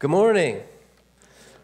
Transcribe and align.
Good 0.00 0.08
morning. 0.08 0.62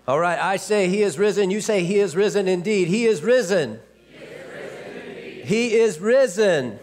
All 0.06 0.20
right, 0.20 0.38
I 0.38 0.58
say 0.58 0.88
he 0.88 1.00
is 1.00 1.18
risen. 1.18 1.50
You 1.50 1.62
say 1.62 1.84
he 1.84 2.00
is 2.00 2.14
risen 2.14 2.48
indeed. 2.48 2.86
He 2.86 3.06
is 3.06 3.22
risen. 3.22 3.80
He 4.10 4.16
is 4.16 4.46
risen. 4.50 5.38
He 5.46 5.68
is 5.78 5.98
risen. 5.98 6.78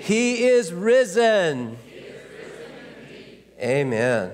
He 0.00 0.34
is 0.34 0.72
risen. 0.72 1.76
Amen. 3.62 4.32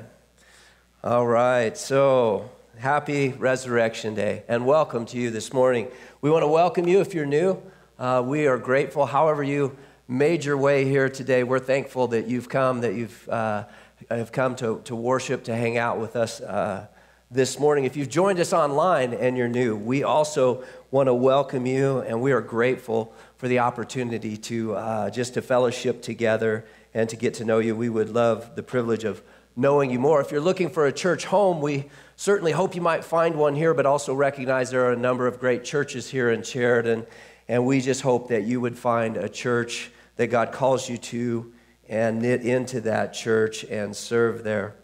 All 1.05 1.27
right, 1.27 1.77
so 1.77 2.51
happy 2.79 3.35
Resurrection 3.35 4.15
Day 4.15 4.45
and 4.49 4.65
welcome 4.65 5.05
to 5.05 5.19
you 5.19 5.29
this 5.29 5.53
morning. 5.53 5.89
We 6.23 6.31
want 6.31 6.43
to 6.43 6.49
welcome 6.49 6.89
you 6.89 7.01
if 7.01 7.13
you're 7.13 7.27
new. 7.27 7.61
Uh, 7.99 8.23
we 8.25 8.47
are 8.47 8.57
grateful, 8.57 9.05
however, 9.05 9.43
you 9.43 9.77
made 10.09 10.43
your 10.43 10.57
way 10.57 10.87
here 10.87 11.11
today. 11.11 11.45
We're 11.45 11.59
thankful 11.59 12.09
that 12.09 12.29
you've 12.29 12.49
come, 12.49 12.81
that 12.81 12.95
you've 12.95 13.29
uh, 13.29 13.65
have 14.11 14.33
come 14.33 14.57
to, 14.57 14.81
to 14.85 14.95
worship, 14.95 15.45
to 15.45 15.55
hang 15.55 15.79
out 15.79 15.99
with 15.99 16.17
us 16.17 16.41
uh, 16.41 16.87
this 17.31 17.59
morning. 17.59 17.85
If 17.85 17.97
you've 17.97 18.09
joined 18.09 18.39
us 18.39 18.53
online 18.53 19.13
and 19.15 19.37
you're 19.37 19.49
new, 19.49 19.77
we 19.77 20.05
also 20.05 20.65
want 20.91 21.09
to 21.09 21.15
welcome 21.15 21.67
you, 21.67 21.99
and 22.01 22.21
we 22.21 22.33
are 22.33 22.41
grateful 22.41 23.13
for 23.37 23.49
the 23.49 23.59
opportunity 23.59 24.37
to 24.37 24.75
uh, 24.75 25.11
just 25.11 25.35
to 25.35 25.43
fellowship 25.43 26.03
together 26.03 26.65
and 26.95 27.09
to 27.09 27.17
get 27.17 27.35
to 27.35 27.45
know 27.45 27.59
you. 27.59 27.75
We 27.75 27.89
would 27.89 28.11
love 28.11 28.55
the 28.55 28.63
privilege 28.63 29.05
of 29.05 29.23
knowing 29.57 29.91
you 29.91 29.99
more. 29.99 30.21
If 30.21 30.31
you're 30.31 30.41
looking 30.41 30.71
for 30.71 30.87
a 30.87 30.93
church 30.93 31.25
home, 31.25 31.61
we 31.61 31.87
certainly 32.15 32.53
hope 32.53 32.75
you 32.75 32.83
might 32.83 33.05
find 33.05 33.35
one 33.37 33.55
here, 33.55 33.75
but 33.75 33.87
also 33.87 34.15
recognize 34.15 34.71
there 34.71 34.85
are 34.87 34.93
a 34.93 34.97
number 34.97 35.27
of 35.27 35.41
great 35.41 35.65
churches 35.65 36.09
here 36.11 36.31
in 36.31 36.43
Sheridan, 36.43 37.07
and 37.49 37.67
we 37.67 37.81
just 37.81 38.03
hope 38.03 38.29
that 38.29 38.45
you 38.45 38.61
would 38.61 38.79
find 38.79 39.17
a 39.17 39.29
church 39.29 39.91
that 40.17 40.29
God 40.29 40.53
calls 40.53 40.89
you 40.89 40.99
to 40.99 41.53
and 41.89 42.21
knit 42.21 42.43
into 42.43 42.81
that 42.83 43.13
church 43.13 43.65
and 43.65 43.95
serve 43.95 44.45
there. 44.45 44.75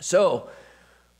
So, 0.00 0.50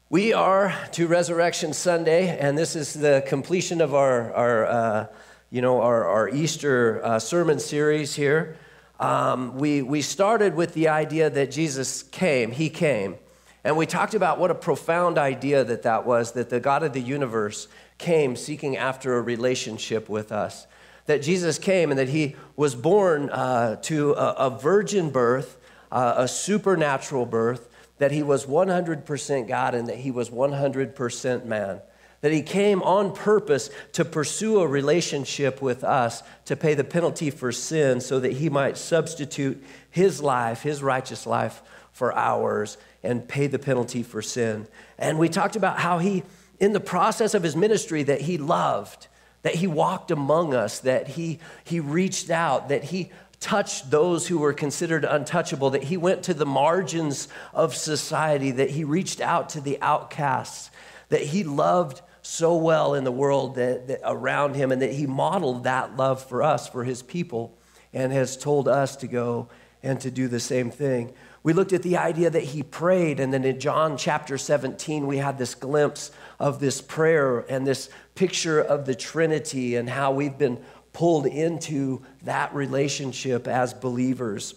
we 0.09 0.33
are 0.33 0.73
to 0.93 1.09
Resurrection 1.09 1.73
Sunday, 1.73 2.39
and 2.39 2.57
this 2.57 2.77
is 2.77 2.95
the 2.95 3.25
completion 3.27 3.81
of 3.81 3.93
our, 3.93 4.33
our 4.35 4.67
uh, 4.67 5.07
you 5.51 5.61
know, 5.61 5.81
our, 5.81 6.05
our 6.05 6.29
Easter 6.29 7.01
uh, 7.05 7.19
sermon 7.19 7.59
series 7.59 8.15
here. 8.15 8.57
Um, 9.01 9.59
we, 9.59 9.83
we 9.83 10.03
started 10.03 10.55
with 10.55 10.75
the 10.75 10.89
idea 10.89 11.29
that 11.29 11.51
Jesus 11.51 12.05
came, 12.05 12.53
He 12.53 12.71
came. 12.71 13.17
And 13.65 13.77
we 13.77 13.85
talked 13.85 14.15
about 14.15 14.39
what 14.39 14.53
a 14.53 14.55
profound 14.55 15.19
idea 15.19 15.65
that 15.65 15.83
that 15.83 16.07
was, 16.07 16.33
that 16.33 16.51
the 16.51 16.61
God 16.61 16.85
of 16.85 16.93
the 16.93 17.01
universe 17.01 17.67
came 17.99 18.37
seeking 18.37 18.77
after 18.77 19.17
a 19.17 19.21
relationship 19.21 20.09
with 20.09 20.31
us 20.31 20.69
that 21.07 21.23
Jesus 21.23 21.59
came 21.59 21.91
and 21.91 21.99
that 21.99 22.09
he 22.09 22.37
was 22.57 22.75
born 22.75 23.31
uh, 23.31 23.77
to 23.83 24.13
a, 24.13 24.33
a, 24.33 24.51
virgin 24.51 25.11
birth, 25.11 25.59
uh, 25.91 26.15
a 26.19 26.29
supernatural 26.29 27.27
birth, 27.27 27.69
that 27.99 28.11
he 28.11 28.23
was 28.23 28.47
100% 28.47 29.49
God 29.49 29.75
and 29.75 29.89
that 29.89 29.99
he 29.99 30.11
was 30.11 30.31
100% 30.31 31.45
man. 31.45 31.81
That 32.21 32.33
he 32.33 32.43
came 32.43 32.83
on 32.83 33.15
purpose 33.15 33.71
to 33.93 34.05
pursue 34.05 34.61
a 34.61 34.67
relationship 34.67 35.63
with 35.63 35.85
us, 35.85 36.23
to 36.47 36.57
pay 36.57 36.75
the 36.75 36.85
penalty 36.85 37.31
for 37.31 37.53
sin, 37.53 38.01
so 38.01 38.19
that 38.21 38.33
he 38.33 38.49
might 38.49 38.77
substitute 38.77 39.63
his 39.91 40.21
life, 40.21 40.63
his 40.63 40.83
righteous 40.83 41.27
life, 41.27 41.63
for 41.93 42.13
ours 42.15 42.77
and 43.03 43.27
pay 43.27 43.47
the 43.47 43.59
penalty 43.59 44.03
for 44.03 44.21
sin. 44.21 44.67
And 44.99 45.19
we 45.19 45.29
talked 45.29 45.57
about 45.57 45.79
how 45.79 45.99
he, 45.99 46.25
in 46.59 46.73
the 46.73 46.81
process 46.81 47.35
of 47.35 47.43
his 47.43 47.55
ministry, 47.55 48.03
that 48.03 48.23
he 48.23 48.39
loved 48.39 49.09
that 49.47 49.55
he 49.55 49.69
walked 49.69 50.11
among 50.11 50.55
us, 50.55 50.81
that 50.81 51.07
he, 51.07 51.39
he 51.63 51.79
reached 51.79 52.31
out, 52.31 52.69
that 52.69 52.83
he 52.83 53.13
touched 53.39 53.93
those 53.93 54.27
who 54.27 54.39
were 54.39 54.53
considered 54.53 55.05
untouchable, 55.05 55.71
that 55.71 55.85
he 55.85 55.97
went 55.97 56.25
to 56.25 56.35
the 56.35 56.45
margins 56.45 57.29
of 57.55 57.73
society, 57.73 58.51
that 58.51 58.71
he 58.71 58.83
reached 58.83 59.21
out 59.21 59.49
to 59.51 59.61
the 59.61 59.81
outcasts, 59.81 60.69
that 61.11 61.21
he 61.21 61.45
loved 61.45 62.03
so 62.23 62.57
well 62.57 62.95
in 62.95 63.05
the 63.05 63.13
world 63.13 63.55
that, 63.55 63.87
that 63.87 64.01
around 64.03 64.57
him, 64.57 64.73
and 64.73 64.83
that 64.83 64.93
he 64.93 65.07
modeled 65.07 65.63
that 65.63 65.97
love 65.97 66.21
for 66.25 66.43
us, 66.43 66.69
for 66.69 66.83
his 66.83 67.05
people, 67.05 67.57
and 67.93 68.13
has 68.13 68.37
told 68.37 68.67
us 68.67 68.97
to 68.97 69.07
go 69.07 69.49
and 69.81 70.01
to 70.01 70.11
do 70.11 70.27
the 70.27 70.41
same 70.41 70.73
thing. 70.73 71.15
We 71.47 71.53
looked 71.53 71.73
at 71.73 71.85
the 71.85 71.97
idea 71.99 72.29
that 72.29 72.43
he 72.43 72.65
prayed, 72.65 73.21
and 73.21 73.33
then 73.33 73.45
in 73.45 73.61
John 73.61 73.97
chapter 73.97 74.37
17, 74.37 75.07
we 75.07 75.19
had 75.19 75.39
this 75.39 75.55
glimpse 75.55 76.11
of 76.41 76.59
this 76.59 76.81
prayer 76.81 77.39
and 77.49 77.65
this 77.65 77.89
picture 78.17 78.61
of 78.61 78.85
the 78.85 78.97
Trinity 78.97 79.77
and 79.77 79.89
how 79.89 80.11
we've 80.11 80.37
been 80.37 80.59
pulled 80.93 81.25
into 81.25 82.03
that 82.25 82.53
relationship 82.53 83.47
as 83.47 83.73
believers. 83.73 84.57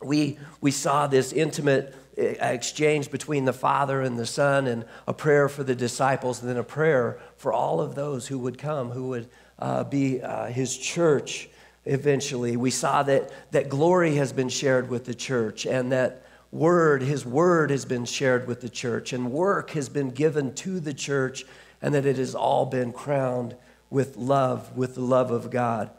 We, 0.00 0.38
we 0.60 0.70
saw 0.70 1.08
this 1.08 1.32
intimate 1.32 1.92
eh, 2.16 2.36
exchange 2.38 3.10
between 3.10 3.44
the 3.44 3.52
Father 3.52 4.00
and 4.00 4.16
the 4.16 4.24
Son, 4.24 4.68
and 4.68 4.84
a 5.08 5.12
prayer 5.12 5.48
for 5.48 5.64
the 5.64 5.74
disciples, 5.74 6.40
and 6.40 6.48
then 6.48 6.58
a 6.58 6.62
prayer 6.62 7.18
for 7.38 7.52
all 7.52 7.80
of 7.80 7.96
those 7.96 8.28
who 8.28 8.38
would 8.38 8.56
come, 8.56 8.92
who 8.92 9.08
would 9.08 9.28
uh, 9.58 9.82
be 9.82 10.22
uh, 10.22 10.46
his 10.46 10.78
church 10.78 11.48
eventually. 11.84 12.56
We 12.56 12.70
saw 12.70 13.02
that, 13.04 13.30
that 13.52 13.68
glory 13.68 14.16
has 14.16 14.32
been 14.32 14.48
shared 14.48 14.88
with 14.88 15.04
the 15.04 15.14
church 15.14 15.66
and 15.66 15.92
that 15.92 16.24
word, 16.50 17.02
his 17.02 17.26
word 17.26 17.70
has 17.70 17.84
been 17.84 18.04
shared 18.04 18.46
with 18.46 18.60
the 18.60 18.68
church 18.68 19.12
and 19.12 19.32
work 19.32 19.70
has 19.70 19.88
been 19.88 20.10
given 20.10 20.54
to 20.54 20.80
the 20.80 20.94
church 20.94 21.44
and 21.82 21.94
that 21.94 22.06
it 22.06 22.16
has 22.16 22.34
all 22.34 22.66
been 22.66 22.92
crowned 22.92 23.56
with 23.90 24.16
love, 24.16 24.76
with 24.76 24.94
the 24.94 25.00
love 25.00 25.30
of 25.30 25.50
God. 25.50 25.90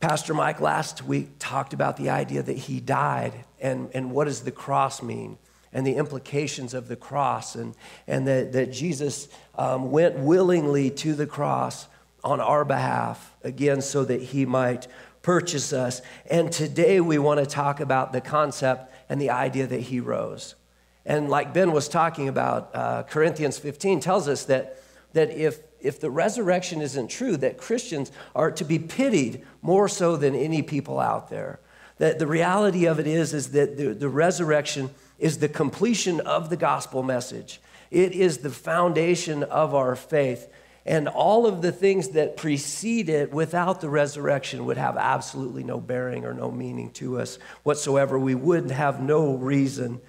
Pastor 0.00 0.34
Mike 0.34 0.60
last 0.60 1.04
week 1.04 1.30
talked 1.38 1.72
about 1.72 1.96
the 1.96 2.10
idea 2.10 2.42
that 2.42 2.56
he 2.56 2.80
died 2.80 3.44
and, 3.60 3.90
and 3.94 4.10
what 4.10 4.24
does 4.24 4.42
the 4.42 4.50
cross 4.50 5.02
mean 5.02 5.38
and 5.72 5.86
the 5.86 5.96
implications 5.96 6.74
of 6.74 6.88
the 6.88 6.96
cross 6.96 7.54
and, 7.54 7.74
and 8.06 8.26
that, 8.28 8.52
that 8.52 8.72
Jesus 8.72 9.28
um, 9.56 9.90
went 9.90 10.18
willingly 10.18 10.90
to 10.90 11.14
the 11.14 11.26
cross 11.26 11.88
on 12.26 12.40
our 12.40 12.64
behalf, 12.64 13.36
again, 13.44 13.80
so 13.80 14.04
that 14.04 14.20
he 14.20 14.44
might 14.44 14.88
purchase 15.22 15.72
us. 15.72 16.02
And 16.28 16.50
today 16.50 17.00
we 17.00 17.18
want 17.18 17.38
to 17.40 17.46
talk 17.46 17.78
about 17.80 18.12
the 18.12 18.20
concept 18.20 18.92
and 19.08 19.20
the 19.20 19.30
idea 19.30 19.66
that 19.68 19.80
he 19.80 20.00
rose. 20.00 20.56
And 21.04 21.30
like 21.30 21.54
Ben 21.54 21.70
was 21.70 21.88
talking 21.88 22.28
about, 22.28 22.74
uh, 22.74 23.04
Corinthians 23.04 23.58
15 23.58 24.00
tells 24.00 24.26
us 24.26 24.44
that, 24.46 24.78
that 25.12 25.30
if, 25.30 25.60
if 25.80 26.00
the 26.00 26.10
resurrection 26.10 26.82
isn't 26.82 27.08
true, 27.08 27.36
that 27.36 27.58
Christians 27.58 28.10
are 28.34 28.50
to 28.50 28.64
be 28.64 28.80
pitied 28.80 29.44
more 29.62 29.88
so 29.88 30.16
than 30.16 30.34
any 30.34 30.62
people 30.62 30.98
out 30.98 31.30
there. 31.30 31.60
That 31.98 32.18
the 32.18 32.26
reality 32.26 32.86
of 32.86 32.98
it 32.98 33.06
is, 33.06 33.32
is 33.32 33.52
that 33.52 33.76
the, 33.76 33.94
the 33.94 34.08
resurrection 34.08 34.90
is 35.20 35.38
the 35.38 35.48
completion 35.48 36.20
of 36.20 36.50
the 36.50 36.56
gospel 36.56 37.04
message. 37.04 37.60
It 37.92 38.12
is 38.12 38.38
the 38.38 38.50
foundation 38.50 39.44
of 39.44 39.76
our 39.76 39.94
faith. 39.94 40.48
And 40.86 41.08
all 41.08 41.46
of 41.46 41.62
the 41.62 41.72
things 41.72 42.10
that 42.10 42.36
precede 42.36 43.08
it 43.08 43.32
without 43.32 43.80
the 43.80 43.90
resurrection 43.90 44.66
would 44.66 44.78
have 44.78 44.96
absolutely 44.96 45.64
no 45.64 45.80
bearing 45.80 46.24
or 46.24 46.32
no 46.32 46.48
meaning 46.52 46.90
to 46.92 47.18
us 47.18 47.40
whatsoever. 47.64 48.16
We 48.16 48.36
would 48.36 48.70
have 48.70 49.02
no 49.02 49.34
reason 49.34 50.00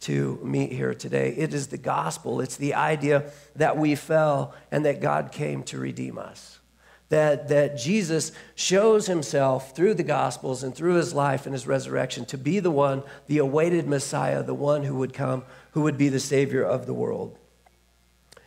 to 0.00 0.38
meet 0.44 0.70
here 0.70 0.92
today. 0.92 1.34
It 1.36 1.54
is 1.54 1.68
the 1.68 1.78
gospel, 1.78 2.42
it's 2.42 2.56
the 2.56 2.74
idea 2.74 3.30
that 3.56 3.78
we 3.78 3.94
fell 3.94 4.54
and 4.70 4.84
that 4.84 5.00
God 5.00 5.32
came 5.32 5.62
to 5.64 5.78
redeem 5.78 6.18
us. 6.18 6.60
That, 7.08 7.48
that 7.48 7.78
Jesus 7.78 8.32
shows 8.54 9.06
himself 9.06 9.74
through 9.74 9.94
the 9.94 10.02
Gospels 10.02 10.62
and 10.62 10.74
through 10.74 10.96
his 10.96 11.14
life 11.14 11.46
and 11.46 11.54
his 11.54 11.66
resurrection 11.66 12.26
to 12.26 12.36
be 12.36 12.60
the 12.60 12.70
one, 12.70 13.02
the 13.28 13.38
awaited 13.38 13.88
Messiah, 13.88 14.42
the 14.42 14.52
one 14.52 14.82
who 14.82 14.96
would 14.96 15.14
come, 15.14 15.44
who 15.70 15.80
would 15.80 15.96
be 15.96 16.10
the 16.10 16.20
Savior 16.20 16.62
of 16.62 16.84
the 16.84 16.92
world. 16.92 17.38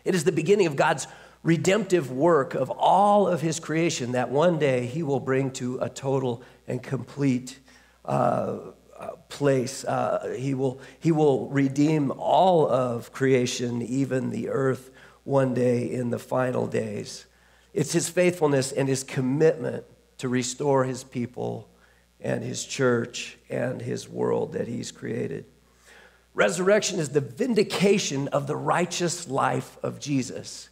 It 0.05 0.13
is 0.13 0.25
the 0.25 0.31
beginning 0.31 0.67
of 0.67 0.75
God's 0.75 1.07
redemptive 1.43 2.11
work 2.11 2.53
of 2.53 2.69
all 2.69 3.27
of 3.27 3.41
his 3.41 3.59
creation 3.59 4.11
that 4.11 4.29
one 4.29 4.59
day 4.59 4.85
he 4.85 5.01
will 5.01 5.19
bring 5.19 5.51
to 5.51 5.79
a 5.79 5.89
total 5.89 6.43
and 6.67 6.81
complete 6.83 7.59
uh, 8.05 8.57
uh, 8.97 9.07
place. 9.29 9.83
Uh, 9.83 10.35
he, 10.37 10.53
will, 10.53 10.79
he 10.99 11.11
will 11.11 11.49
redeem 11.49 12.11
all 12.11 12.69
of 12.69 13.11
creation, 13.11 13.81
even 13.81 14.29
the 14.29 14.49
earth, 14.49 14.91
one 15.23 15.53
day 15.53 15.91
in 15.91 16.09
the 16.09 16.19
final 16.19 16.67
days. 16.67 17.25
It's 17.73 17.93
his 17.93 18.09
faithfulness 18.09 18.71
and 18.71 18.87
his 18.87 19.03
commitment 19.03 19.85
to 20.17 20.29
restore 20.29 20.83
his 20.83 21.03
people 21.03 21.67
and 22.19 22.43
his 22.43 22.63
church 22.65 23.37
and 23.49 23.81
his 23.81 24.07
world 24.07 24.53
that 24.53 24.67
he's 24.67 24.91
created. 24.91 25.45
Resurrection 26.33 26.99
is 26.99 27.09
the 27.09 27.21
vindication 27.21 28.27
of 28.29 28.47
the 28.47 28.55
righteous 28.55 29.27
life 29.27 29.77
of 29.83 29.99
Jesus. 29.99 30.69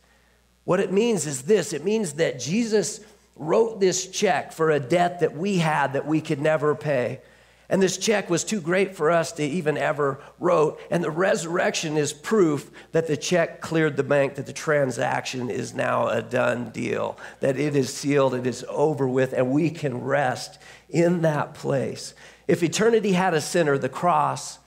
What 0.69 0.79
it 0.79 0.91
means 0.91 1.25
is 1.25 1.41
this 1.41 1.73
it 1.73 1.83
means 1.83 2.13
that 2.13 2.39
Jesus 2.39 2.99
wrote 3.35 3.79
this 3.79 4.05
check 4.05 4.51
for 4.51 4.69
a 4.69 4.79
debt 4.79 5.21
that 5.21 5.35
we 5.35 5.57
had 5.57 5.93
that 5.93 6.05
we 6.05 6.21
could 6.21 6.39
never 6.39 6.75
pay. 6.75 7.21
And 7.69 7.81
this 7.81 7.97
check 7.97 8.29
was 8.29 8.43
too 8.43 8.61
great 8.61 8.95
for 8.95 9.09
us 9.09 9.31
to 9.31 9.43
even 9.43 9.79
ever 9.79 10.21
wrote. 10.39 10.79
And 10.91 11.03
the 11.03 11.09
resurrection 11.09 11.97
is 11.97 12.13
proof 12.13 12.69
that 12.91 13.07
the 13.07 13.17
check 13.17 13.61
cleared 13.61 13.97
the 13.97 14.03
bank, 14.03 14.35
that 14.35 14.45
the 14.45 14.53
transaction 14.53 15.49
is 15.49 15.73
now 15.73 16.07
a 16.07 16.21
done 16.21 16.69
deal, 16.69 17.17
that 17.39 17.57
it 17.57 17.75
is 17.75 17.91
sealed, 17.91 18.35
it 18.35 18.45
is 18.45 18.63
over 18.69 19.07
with, 19.07 19.33
and 19.33 19.49
we 19.49 19.71
can 19.71 20.03
rest 20.03 20.59
in 20.87 21.23
that 21.23 21.55
place. 21.55 22.13
If 22.47 22.61
eternity 22.61 23.13
had 23.13 23.33
a 23.33 23.41
sinner, 23.41 23.79
the 23.79 23.89
cross 23.89 24.59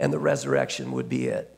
and 0.00 0.12
the 0.12 0.18
resurrection 0.18 0.90
would 0.90 1.08
be 1.08 1.28
it. 1.28 1.53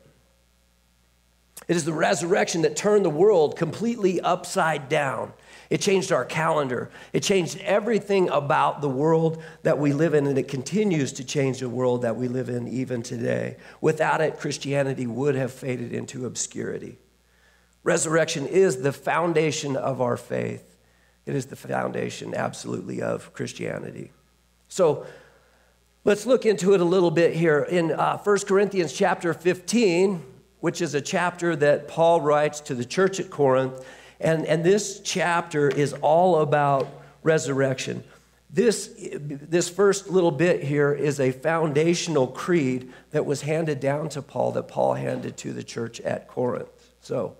It 1.68 1.74
is 1.74 1.84
the 1.84 1.92
resurrection 1.92 2.62
that 2.62 2.76
turned 2.76 3.04
the 3.04 3.10
world 3.10 3.56
completely 3.56 4.20
upside 4.20 4.88
down. 4.88 5.32
It 5.68 5.80
changed 5.80 6.12
our 6.12 6.24
calendar. 6.24 6.90
It 7.12 7.24
changed 7.24 7.58
everything 7.58 8.28
about 8.28 8.80
the 8.80 8.88
world 8.88 9.42
that 9.64 9.78
we 9.78 9.92
live 9.92 10.14
in, 10.14 10.28
and 10.28 10.38
it 10.38 10.46
continues 10.46 11.12
to 11.14 11.24
change 11.24 11.58
the 11.58 11.68
world 11.68 12.02
that 12.02 12.14
we 12.14 12.28
live 12.28 12.48
in 12.48 12.68
even 12.68 13.02
today. 13.02 13.56
Without 13.80 14.20
it, 14.20 14.38
Christianity 14.38 15.08
would 15.08 15.34
have 15.34 15.52
faded 15.52 15.92
into 15.92 16.24
obscurity. 16.24 16.98
Resurrection 17.82 18.46
is 18.46 18.82
the 18.82 18.92
foundation 18.92 19.76
of 19.76 20.00
our 20.00 20.16
faith, 20.16 20.76
it 21.24 21.34
is 21.34 21.46
the 21.46 21.56
foundation, 21.56 22.34
absolutely, 22.34 23.02
of 23.02 23.32
Christianity. 23.32 24.12
So, 24.68 25.06
Let's 26.04 26.24
look 26.24 26.46
into 26.46 26.72
it 26.72 26.80
a 26.80 26.84
little 26.84 27.10
bit 27.10 27.34
here. 27.34 27.62
In 27.62 27.90
uh, 27.90 28.18
1 28.18 28.38
Corinthians 28.46 28.92
chapter 28.92 29.34
15, 29.34 30.22
which 30.66 30.82
is 30.82 30.96
a 30.96 31.00
chapter 31.00 31.54
that 31.54 31.86
Paul 31.86 32.20
writes 32.20 32.58
to 32.62 32.74
the 32.74 32.84
church 32.84 33.20
at 33.20 33.30
Corinth. 33.30 33.86
And, 34.18 34.44
and 34.46 34.64
this 34.64 34.98
chapter 34.98 35.68
is 35.68 35.92
all 35.92 36.40
about 36.40 36.88
resurrection. 37.22 38.02
This, 38.50 38.90
this 39.14 39.68
first 39.68 40.10
little 40.10 40.32
bit 40.32 40.64
here 40.64 40.92
is 40.92 41.20
a 41.20 41.30
foundational 41.30 42.26
creed 42.26 42.92
that 43.12 43.24
was 43.24 43.42
handed 43.42 43.78
down 43.78 44.08
to 44.08 44.22
Paul, 44.22 44.50
that 44.52 44.64
Paul 44.64 44.94
handed 44.94 45.36
to 45.36 45.52
the 45.52 45.62
church 45.62 46.00
at 46.00 46.26
Corinth. 46.26 46.90
So, 47.00 47.36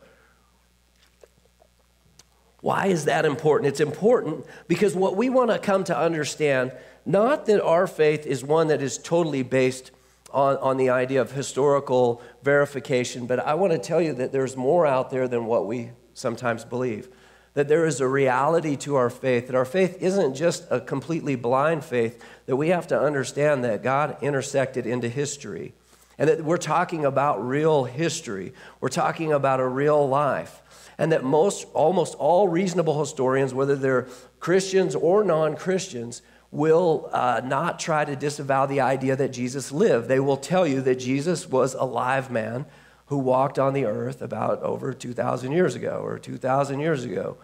why 2.61 2.87
is 2.87 3.07
that 3.07 3.25
important? 3.25 3.67
It's 3.71 3.81
important 3.81 4.47
because 4.69 4.95
what 4.95 5.17
we 5.17 5.31
want 5.31 5.51
to 5.51 5.59
come 5.59 5.83
to 5.83 5.99
understand, 5.99 6.71
not 7.05 7.47
that 7.47 7.61
our 7.61 7.89
faith 7.89 8.25
is 8.25 8.45
one 8.45 8.69
that 8.69 8.83
is 8.83 8.99
totally 8.99 9.43
based 9.43 9.91
on, 10.37 10.59
on 10.59 10.77
the 10.77 10.91
idea 10.91 11.21
of 11.21 11.33
historical 11.33 12.21
verification, 12.47 13.27
but 13.27 13.41
I 13.41 13.55
want 13.55 13.73
to 13.73 13.79
tell 13.79 14.01
you 14.01 14.15
that 14.15 14.31
there's 14.33 14.57
more 14.57 14.87
out 14.87 15.11
there 15.11 15.27
than 15.27 15.47
what 15.47 15.67
we 15.67 15.91
sometimes 16.15 16.65
believe. 16.65 17.09
That 17.55 17.67
there 17.67 17.85
is 17.87 18.01
a 18.01 18.07
reality 18.07 18.77
to 18.77 18.95
our 18.95 19.11
faith, 19.11 19.49
that 19.49 19.57
our 19.57 19.65
faith 19.65 20.01
isn't 20.01 20.35
just 20.35 20.65
a 20.71 20.81
completely 20.81 21.35
blind 21.35 21.85
faith, 21.85 22.23
that 22.47 22.55
we 22.55 22.69
have 22.69 22.87
to 22.87 22.99
understand 22.99 23.65
that 23.65 23.83
God 23.83 24.17
intersected 24.23 24.87
into 24.87 25.09
history. 25.09 25.75
And 26.19 26.31
that 26.31 26.45
we're 26.45 26.57
talking 26.57 27.05
about 27.05 27.47
real 27.47 27.85
history. 27.85 28.55
We're 28.81 28.89
talking 28.89 29.33
about 29.33 29.59
a 29.59 29.67
real 29.67 30.09
life. 30.09 30.63
And 30.99 31.11
that 31.13 31.25
most, 31.25 31.67
almost 31.75 32.15
all 32.15 32.47
reasonable 32.49 33.01
historians, 33.01 33.53
whether 33.53 33.75
they're 33.75 34.07
Christians 34.39 34.95
or 34.95 35.25
non 35.25 35.57
Christians, 35.57 36.23
will 36.51 37.09
uh, 37.13 37.41
not 37.45 37.79
try 37.79 38.05
to 38.05 38.17
disavow 38.17 38.67
the 38.67 38.81
idea 38.81 39.17
that 39.17 39.33
Jesus 39.33 39.73
lived. 39.73 40.09
They 40.09 40.21
will 40.21 40.37
tell 40.37 40.67
you 40.67 40.81
that 40.83 40.97
Jesus 40.97 41.49
was 41.49 41.75
a 41.75 41.85
live 41.85 42.31
man 42.31 42.67
who 43.07 43.19
walked 43.19 43.59
on 43.59 43.73
the 43.73 43.85
earth 43.85 44.23
about 44.23 44.63
over 44.63 44.93
2,000 44.93 45.53
years 45.53 45.75
ago 45.75 46.01
or 46.03 46.19
2,000 46.19 46.81
years 46.81 47.05
ago. 47.05 47.37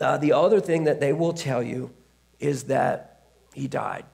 Uh, 0.00 0.16
the 0.16 0.32
other 0.32 0.60
thing 0.60 0.84
that 0.84 1.00
they 1.00 1.12
will 1.12 1.32
tell 1.32 1.62
you 1.62 1.90
is 2.40 2.64
that 2.64 3.22
he 3.54 3.68
died 3.68 4.04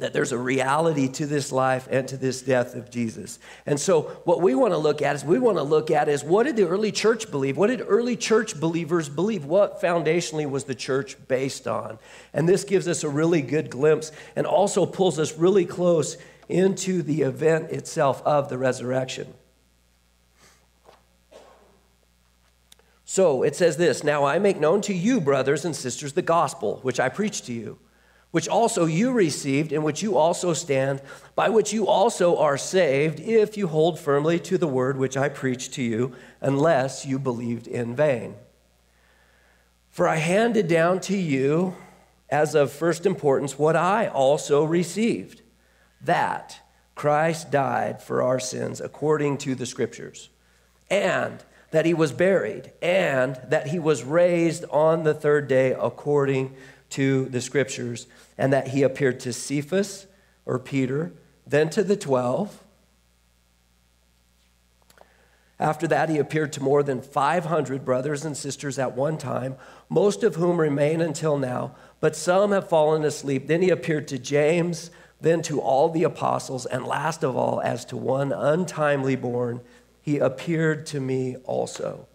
that 0.00 0.12
there's 0.12 0.32
a 0.32 0.38
reality 0.38 1.08
to 1.08 1.26
this 1.26 1.50
life 1.52 1.88
and 1.90 2.06
to 2.08 2.16
this 2.16 2.42
death 2.42 2.74
of 2.74 2.90
Jesus. 2.90 3.38
And 3.66 3.78
so 3.78 4.02
what 4.24 4.40
we 4.40 4.54
want 4.54 4.72
to 4.72 4.78
look 4.78 5.02
at 5.02 5.16
is 5.16 5.24
we 5.24 5.38
want 5.38 5.58
to 5.58 5.62
look 5.62 5.90
at 5.90 6.08
is 6.08 6.24
what 6.24 6.44
did 6.44 6.56
the 6.56 6.66
early 6.68 6.92
church 6.92 7.30
believe? 7.30 7.56
What 7.56 7.68
did 7.68 7.82
early 7.86 8.16
church 8.16 8.58
believers 8.58 9.08
believe? 9.08 9.44
What 9.44 9.80
foundationally 9.80 10.48
was 10.48 10.64
the 10.64 10.74
church 10.74 11.16
based 11.28 11.66
on? 11.66 11.98
And 12.32 12.48
this 12.48 12.64
gives 12.64 12.88
us 12.88 13.04
a 13.04 13.08
really 13.08 13.42
good 13.42 13.70
glimpse 13.70 14.12
and 14.36 14.46
also 14.46 14.86
pulls 14.86 15.18
us 15.18 15.36
really 15.36 15.64
close 15.64 16.16
into 16.48 17.02
the 17.02 17.22
event 17.22 17.70
itself 17.70 18.22
of 18.24 18.48
the 18.48 18.58
resurrection. 18.58 19.34
So 23.04 23.42
it 23.42 23.56
says 23.56 23.78
this, 23.78 24.04
now 24.04 24.24
I 24.24 24.38
make 24.38 24.60
known 24.60 24.82
to 24.82 24.94
you 24.94 25.20
brothers 25.20 25.64
and 25.64 25.74
sisters 25.74 26.12
the 26.12 26.22
gospel 26.22 26.78
which 26.82 27.00
I 27.00 27.08
preach 27.08 27.42
to 27.46 27.52
you 27.52 27.78
which 28.30 28.48
also 28.48 28.84
you 28.84 29.12
received, 29.12 29.72
in 29.72 29.82
which 29.82 30.02
you 30.02 30.16
also 30.16 30.52
stand, 30.52 31.00
by 31.34 31.48
which 31.48 31.72
you 31.72 31.86
also 31.86 32.36
are 32.36 32.58
saved, 32.58 33.20
if 33.20 33.56
you 33.56 33.66
hold 33.66 33.98
firmly 33.98 34.38
to 34.38 34.58
the 34.58 34.66
word 34.66 34.98
which 34.98 35.16
I 35.16 35.28
preached 35.28 35.72
to 35.74 35.82
you, 35.82 36.12
unless 36.40 37.06
you 37.06 37.18
believed 37.18 37.66
in 37.66 37.96
vain. 37.96 38.34
For 39.88 40.06
I 40.06 40.16
handed 40.16 40.68
down 40.68 41.00
to 41.02 41.16
you, 41.16 41.74
as 42.28 42.54
of 42.54 42.70
first 42.70 43.06
importance, 43.06 43.58
what 43.58 43.76
I 43.76 44.08
also 44.08 44.64
received 44.64 45.42
that 46.02 46.60
Christ 46.94 47.50
died 47.50 48.02
for 48.02 48.22
our 48.22 48.38
sins 48.38 48.80
according 48.80 49.38
to 49.38 49.54
the 49.54 49.66
scriptures, 49.66 50.28
and 50.90 51.42
that 51.70 51.86
he 51.86 51.94
was 51.94 52.12
buried, 52.12 52.72
and 52.82 53.40
that 53.48 53.68
he 53.68 53.78
was 53.78 54.04
raised 54.04 54.64
on 54.70 55.02
the 55.02 55.14
third 55.14 55.48
day 55.48 55.72
according 55.72 56.54
to 56.90 57.26
the 57.26 57.40
scriptures, 57.40 58.06
and 58.36 58.52
that 58.52 58.68
he 58.68 58.82
appeared 58.82 59.20
to 59.20 59.32
Cephas 59.32 60.06
or 60.46 60.58
Peter, 60.58 61.12
then 61.46 61.68
to 61.70 61.82
the 61.82 61.96
12. 61.96 62.64
After 65.60 65.88
that, 65.88 66.08
he 66.08 66.18
appeared 66.18 66.52
to 66.54 66.62
more 66.62 66.82
than 66.82 67.02
500 67.02 67.84
brothers 67.84 68.24
and 68.24 68.36
sisters 68.36 68.78
at 68.78 68.96
one 68.96 69.18
time, 69.18 69.56
most 69.88 70.22
of 70.22 70.36
whom 70.36 70.60
remain 70.60 71.00
until 71.00 71.36
now, 71.36 71.74
but 72.00 72.14
some 72.14 72.52
have 72.52 72.68
fallen 72.68 73.04
asleep. 73.04 73.48
Then 73.48 73.62
he 73.62 73.70
appeared 73.70 74.06
to 74.08 74.18
James, 74.18 74.90
then 75.20 75.42
to 75.42 75.60
all 75.60 75.88
the 75.88 76.04
apostles, 76.04 76.64
and 76.64 76.84
last 76.84 77.24
of 77.24 77.36
all, 77.36 77.60
as 77.60 77.84
to 77.86 77.96
one 77.96 78.32
untimely 78.32 79.16
born, 79.16 79.60
he 80.00 80.18
appeared 80.18 80.86
to 80.86 81.00
me 81.00 81.36
also. 81.44 82.06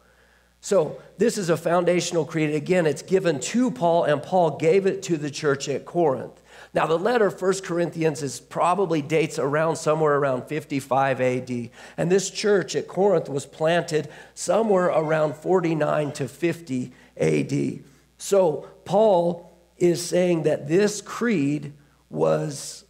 So, 0.64 1.02
this 1.18 1.38
is 1.38 1.50
a 1.50 1.58
foundational 1.58 2.24
creed. 2.24 2.56
Again, 2.56 2.86
it's 2.86 3.02
given 3.02 3.42
to 3.42 3.70
Paul, 3.70 4.06
and 4.06 4.24
Paul 4.24 4.52
gave 4.52 4.86
it 4.86 5.04
to 5.04 5.18
the 5.18 5.30
church 5.30 5.68
at 5.68 5.84
Corinth. 5.84 6.42
Now, 6.74 6.88
the 6.88 6.98
letter, 6.98 7.30
1 7.30 7.54
Corinthians, 7.64 8.24
is 8.24 8.40
probably 8.40 9.02
dates 9.02 9.38
around 9.38 9.76
somewhere 9.76 10.16
around 10.16 10.44
55 10.44 11.20
AD. 11.20 11.70
And 11.98 12.10
this 12.10 12.30
church 12.30 12.78
at 12.78 12.88
Corinth 12.88 13.28
was 13.28 13.46
planted 13.46 14.08
somewhere 14.36 14.86
around 14.86 15.36
49 15.36 16.14
to 16.14 16.30
50 16.30 16.94
AD. 17.18 17.84
So, 18.18 18.66
Paul 18.86 19.52
is 19.78 20.02
saying 20.02 20.44
that 20.44 20.70
this 20.70 21.02
creed 21.02 21.74
was 22.10 22.86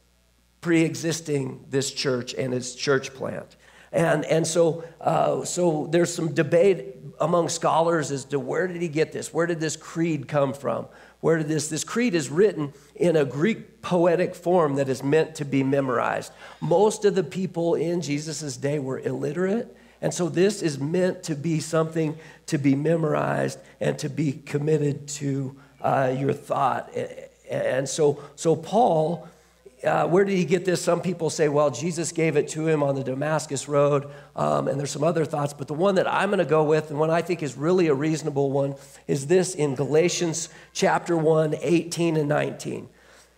pre 0.62 0.84
existing 0.84 1.66
this 1.72 1.92
church 1.92 2.36
and 2.36 2.54
its 2.54 2.76
church 2.76 3.16
plant. 3.16 3.56
And, 3.94 4.26
and 4.26 4.46
so, 4.46 4.84
uh, 5.00 5.46
so 5.46 5.88
there's 5.92 6.14
some 6.14 6.34
debate 6.34 6.98
among 7.20 7.50
scholars 7.50 8.12
as 8.12 8.26
to 8.26 8.40
where 8.40 8.68
did 8.68 8.82
he 8.82 8.88
get 8.88 9.12
this? 9.12 9.32
Where 9.32 9.46
did 9.46 9.60
this 9.60 9.78
creed 9.78 10.28
come 10.28 10.54
from? 10.54 10.88
Where 11.22 11.38
did 11.38 11.48
this? 11.48 11.70
This 11.70 11.84
creed 11.84 12.16
is 12.16 12.30
written 12.30 12.74
in 12.96 13.16
a 13.16 13.24
Greek 13.24 13.82
poetic 13.84 14.34
form 14.34 14.76
that 14.76 14.90
is 14.90 15.04
meant 15.04 15.36
to 15.36 15.46
be 15.46 15.64
memorized. 15.64 16.34
Most 16.60 17.06
of 17.06 17.14
the 17.14 17.24
people 17.24 17.76
in 17.76 18.02
Jesus' 18.02 18.58
day 18.58 18.80
were 18.80 19.00
illiterate. 19.00 19.78
And 20.02 20.14
so 20.14 20.28
this 20.28 20.62
is 20.62 20.80
meant 20.80 21.24
to 21.24 21.36
be 21.36 21.60
something 21.62 22.18
to 22.48 22.58
be 22.58 22.76
memorized 22.76 23.60
and 23.80 23.98
to 24.00 24.10
be 24.10 24.34
committed 24.34 25.08
to 25.10 25.56
uh, 25.82 26.14
your 26.18 26.34
thought. 26.34 26.92
And 27.50 27.88
so, 27.88 28.22
so 28.36 28.56
Paul 28.56 29.30
uh, 29.86 30.08
where 30.08 30.24
did 30.24 30.36
he 30.38 30.46
get 30.46 30.66
this? 30.66 30.82
Some 30.82 31.02
people 31.02 31.30
say, 31.30 31.50
well, 31.50 31.70
Jesus 31.70 32.12
gave 32.12 32.38
it 32.38 32.48
to 32.50 32.68
him 32.68 32.82
on 32.82 32.96
the 32.96 33.04
Damascus 33.04 33.68
Road, 33.68 34.10
um, 34.36 34.68
and 34.68 34.80
there's 34.80 34.92
some 34.92 35.04
other 35.04 35.26
thoughts, 35.26 35.54
but 35.54 35.68
the 35.68 35.74
one 35.74 35.96
that 35.96 36.12
I'm 36.12 36.30
going 36.30 36.40
to 36.40 36.46
go 36.46 36.64
with, 36.64 36.90
and 36.90 37.00
one 37.00 37.10
I 37.10 37.22
think 37.22 37.44
is 37.44 37.58
really 37.58 37.88
a 37.88 37.94
reasonable 37.94 38.52
one, 38.52 38.76
is 39.08 39.28
this 39.28 39.56
in 39.56 39.76
Galatians 39.76 40.50
chapter 40.74 41.18
1, 41.18 41.56
18 41.62 42.18
and 42.18 42.30
19. 42.30 42.90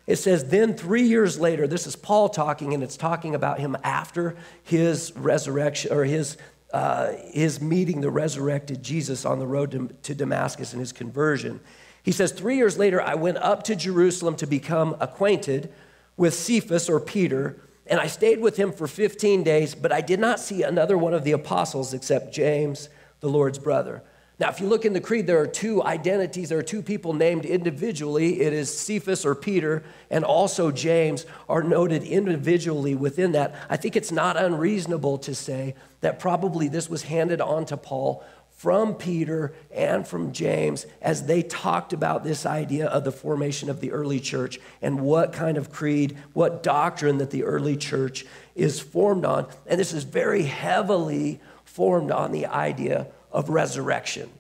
It 0.07 0.17
says, 0.17 0.49
then 0.49 0.75
three 0.75 1.03
years 1.03 1.39
later, 1.39 1.67
this 1.67 1.87
is 1.87 1.95
Paul 1.95 2.29
talking, 2.29 2.73
and 2.73 2.83
it's 2.83 2.97
talking 2.97 3.33
about 3.33 3.59
him 3.59 3.75
after 3.83 4.35
his 4.63 5.13
resurrection, 5.15 5.91
or 5.91 6.05
his, 6.05 6.37
uh, 6.71 7.13
his 7.31 7.59
meeting 7.59 8.01
the 8.01 8.11
resurrected 8.11 8.83
Jesus 8.83 9.25
on 9.25 9.39
the 9.39 9.47
road 9.47 9.71
to, 9.71 9.89
to 10.03 10.13
Damascus 10.13 10.73
and 10.73 10.79
his 10.79 10.91
conversion. 10.91 11.59
He 12.03 12.11
says, 12.11 12.31
Three 12.31 12.57
years 12.57 12.77
later, 12.77 13.01
I 13.01 13.15
went 13.15 13.37
up 13.37 13.63
to 13.63 13.75
Jerusalem 13.75 14.35
to 14.35 14.45
become 14.45 14.95
acquainted 14.99 15.73
with 16.17 16.33
Cephas 16.33 16.89
or 16.89 16.99
Peter, 16.99 17.57
and 17.87 17.99
I 17.99 18.07
stayed 18.07 18.39
with 18.39 18.57
him 18.57 18.71
for 18.71 18.87
15 18.87 19.43
days, 19.43 19.75
but 19.75 19.91
I 19.91 20.01
did 20.01 20.19
not 20.19 20.39
see 20.39 20.63
another 20.63 20.97
one 20.97 21.13
of 21.13 21.23
the 21.23 21.33
apostles 21.33 21.93
except 21.93 22.33
James, 22.33 22.89
the 23.19 23.29
Lord's 23.29 23.59
brother. 23.59 24.01
Now, 24.37 24.49
if 24.49 24.59
you 24.59 24.67
look 24.67 24.83
in 24.83 24.91
the 24.91 24.99
creed, 24.99 25.27
there 25.27 25.39
are 25.39 25.47
two 25.47 25.81
identities, 25.81 26.49
there 26.49 26.57
are 26.57 26.63
two 26.63 26.81
people 26.81 27.13
named 27.13 27.45
individually. 27.45 28.41
It 28.41 28.51
is 28.51 28.75
Cephas 28.75 29.25
or 29.25 29.33
Peter, 29.33 29.83
and 30.09 30.25
also 30.25 30.71
James 30.71 31.25
are 31.47 31.63
noted 31.63 32.03
individually 32.03 32.95
within 32.95 33.31
that. 33.31 33.55
I 33.69 33.77
think 33.77 33.95
it's 33.95 34.11
not 34.11 34.35
unreasonable 34.35 35.19
to 35.19 35.33
say 35.33 35.75
that 36.01 36.19
probably 36.19 36.67
this 36.67 36.89
was 36.89 37.03
handed 37.03 37.39
on 37.39 37.65
to 37.67 37.77
Paul 37.77 38.25
from 38.65 38.95
Peter 38.95 39.53
and 39.71 40.07
from 40.07 40.33
James 40.33 40.87
as 40.99 41.27
they 41.27 41.43
talked 41.43 41.93
about 41.93 42.23
this 42.23 42.47
idea 42.47 42.87
of 42.87 43.03
the 43.03 43.11
formation 43.11 43.69
of 43.69 43.79
the 43.79 43.91
early 43.91 44.19
church 44.19 44.59
and 44.81 45.01
what 45.01 45.31
kind 45.33 45.55
of 45.55 45.71
creed, 45.71 46.17
what 46.33 46.63
doctrine 46.63 47.19
that 47.19 47.29
the 47.29 47.43
early 47.43 47.77
church 47.77 48.25
is 48.55 48.79
formed 48.79 49.23
on. 49.23 49.45
And 49.67 49.79
this 49.79 49.93
is 49.93 50.03
very 50.03 50.41
heavily 50.41 51.39
formed 51.63 52.09
on 52.09 52.31
the 52.31 52.47
idea 52.47 53.05
of 53.31 53.49
resurrection. 53.49 54.31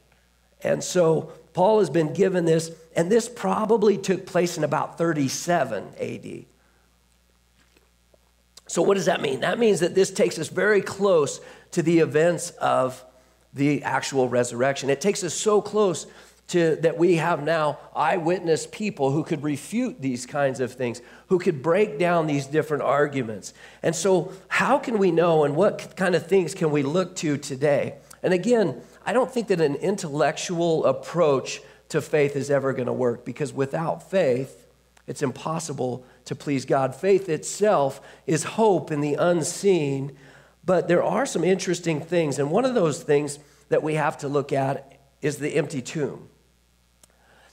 And 0.63 0.83
so 0.83 1.31
Paul 1.53 1.77
has 1.77 1.91
been 1.91 2.11
given 2.11 2.45
this, 2.45 2.71
and 2.95 3.11
this 3.11 3.29
probably 3.29 3.95
took 3.95 4.25
place 4.25 4.57
in 4.57 4.63
about 4.63 4.97
37 4.97 5.83
AD. 5.99 6.45
So, 8.65 8.81
what 8.81 8.95
does 8.95 9.05
that 9.05 9.21
mean? 9.21 9.41
That 9.41 9.59
means 9.59 9.81
that 9.81 9.93
this 9.93 10.09
takes 10.09 10.39
us 10.39 10.47
very 10.47 10.81
close 10.81 11.39
to 11.73 11.83
the 11.83 11.99
events 11.99 12.49
of 12.59 13.05
the 13.55 13.81
actual 13.83 14.29
resurrection. 14.29 14.89
It 14.89 15.01
takes 15.01 15.23
us 15.23 15.33
so 15.33 15.61
close 15.61 16.05
to 16.47 16.75
that 16.77 16.97
we 16.97 17.15
have 17.15 17.43
now 17.43 17.79
eyewitness 17.95 18.67
people 18.67 19.11
who 19.11 19.23
could 19.23 19.41
refute 19.41 19.99
these 19.99 20.27
kinds 20.27 20.59
of 20.59 20.73
things, 20.73 21.01
who 21.27 21.39
could 21.39 21.63
break 21.63 21.97
down 21.97 22.27
these 22.27 22.45
different 22.45 22.83
arguments. 22.83 23.53
And 23.81 23.95
so, 23.95 24.31
how 24.47 24.77
can 24.77 24.99
we 24.99 25.09
know 25.09 25.43
and 25.43 25.55
what 25.55 25.95
kind 25.95 26.13
of 26.13 26.27
things 26.27 26.53
can 26.53 26.69
we 26.69 26.83
look 26.83 27.15
to 27.17 27.37
today? 27.37 27.95
And 28.21 28.33
again, 28.33 28.81
I 29.05 29.13
don't 29.13 29.31
think 29.31 29.47
that 29.47 29.61
an 29.61 29.75
intellectual 29.75 30.85
approach 30.85 31.61
to 31.89 32.01
faith 32.01 32.35
is 32.35 32.51
ever 32.51 32.73
going 32.73 32.87
to 32.87 32.93
work 32.93 33.25
because 33.25 33.53
without 33.53 34.09
faith, 34.09 34.67
it's 35.07 35.21
impossible 35.21 36.05
to 36.25 36.35
please 36.35 36.65
God. 36.65 36.95
Faith 36.95 37.29
itself 37.29 38.01
is 38.25 38.43
hope 38.43 38.91
in 38.91 39.01
the 39.01 39.15
unseen, 39.15 40.17
but 40.65 40.87
there 40.87 41.03
are 41.03 41.25
some 41.25 41.43
interesting 41.43 42.01
things. 42.01 42.39
And 42.39 42.49
one 42.49 42.65
of 42.65 42.73
those 42.73 43.03
things 43.03 43.39
that 43.69 43.83
we 43.83 43.95
have 43.95 44.17
to 44.19 44.27
look 44.27 44.51
at 44.51 44.99
is 45.21 45.37
the 45.37 45.55
empty 45.55 45.81
tomb. 45.81 46.29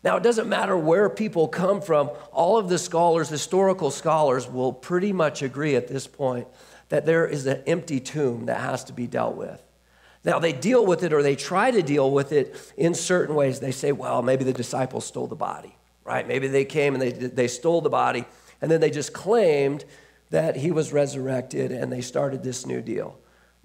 Now, 0.04 0.16
it 0.16 0.22
doesn't 0.22 0.48
matter 0.48 0.76
where 0.76 1.08
people 1.08 1.46
come 1.46 1.80
from, 1.80 2.10
all 2.32 2.58
of 2.58 2.68
the 2.68 2.78
scholars, 2.78 3.28
historical 3.28 3.90
scholars, 3.90 4.48
will 4.48 4.72
pretty 4.72 5.12
much 5.12 5.42
agree 5.42 5.76
at 5.76 5.86
this 5.86 6.06
point 6.06 6.48
that 6.88 7.06
there 7.06 7.26
is 7.26 7.46
an 7.46 7.62
empty 7.66 8.00
tomb 8.00 8.46
that 8.46 8.60
has 8.60 8.84
to 8.84 8.92
be 8.92 9.06
dealt 9.06 9.36
with. 9.36 9.62
Now, 10.24 10.38
they 10.38 10.52
deal 10.52 10.84
with 10.84 11.04
it 11.04 11.12
or 11.12 11.22
they 11.22 11.36
try 11.36 11.70
to 11.70 11.82
deal 11.82 12.10
with 12.10 12.32
it 12.32 12.72
in 12.76 12.94
certain 12.94 13.34
ways. 13.34 13.60
They 13.60 13.72
say, 13.72 13.92
well, 13.92 14.22
maybe 14.22 14.44
the 14.44 14.52
disciples 14.52 15.06
stole 15.06 15.26
the 15.26 15.36
body, 15.36 15.76
right? 16.04 16.26
Maybe 16.26 16.48
they 16.48 16.64
came 16.64 16.94
and 16.94 17.02
they, 17.02 17.12
they 17.12 17.48
stole 17.48 17.80
the 17.80 17.90
body, 17.90 18.24
and 18.60 18.70
then 18.70 18.80
they 18.80 18.90
just 18.90 19.12
claimed 19.12 19.84
that 20.32 20.56
he 20.56 20.70
was 20.70 20.92
resurrected 20.92 21.70
and 21.70 21.92
they 21.92 22.00
started 22.00 22.42
this 22.42 22.66
new 22.66 22.80
deal. 22.80 23.18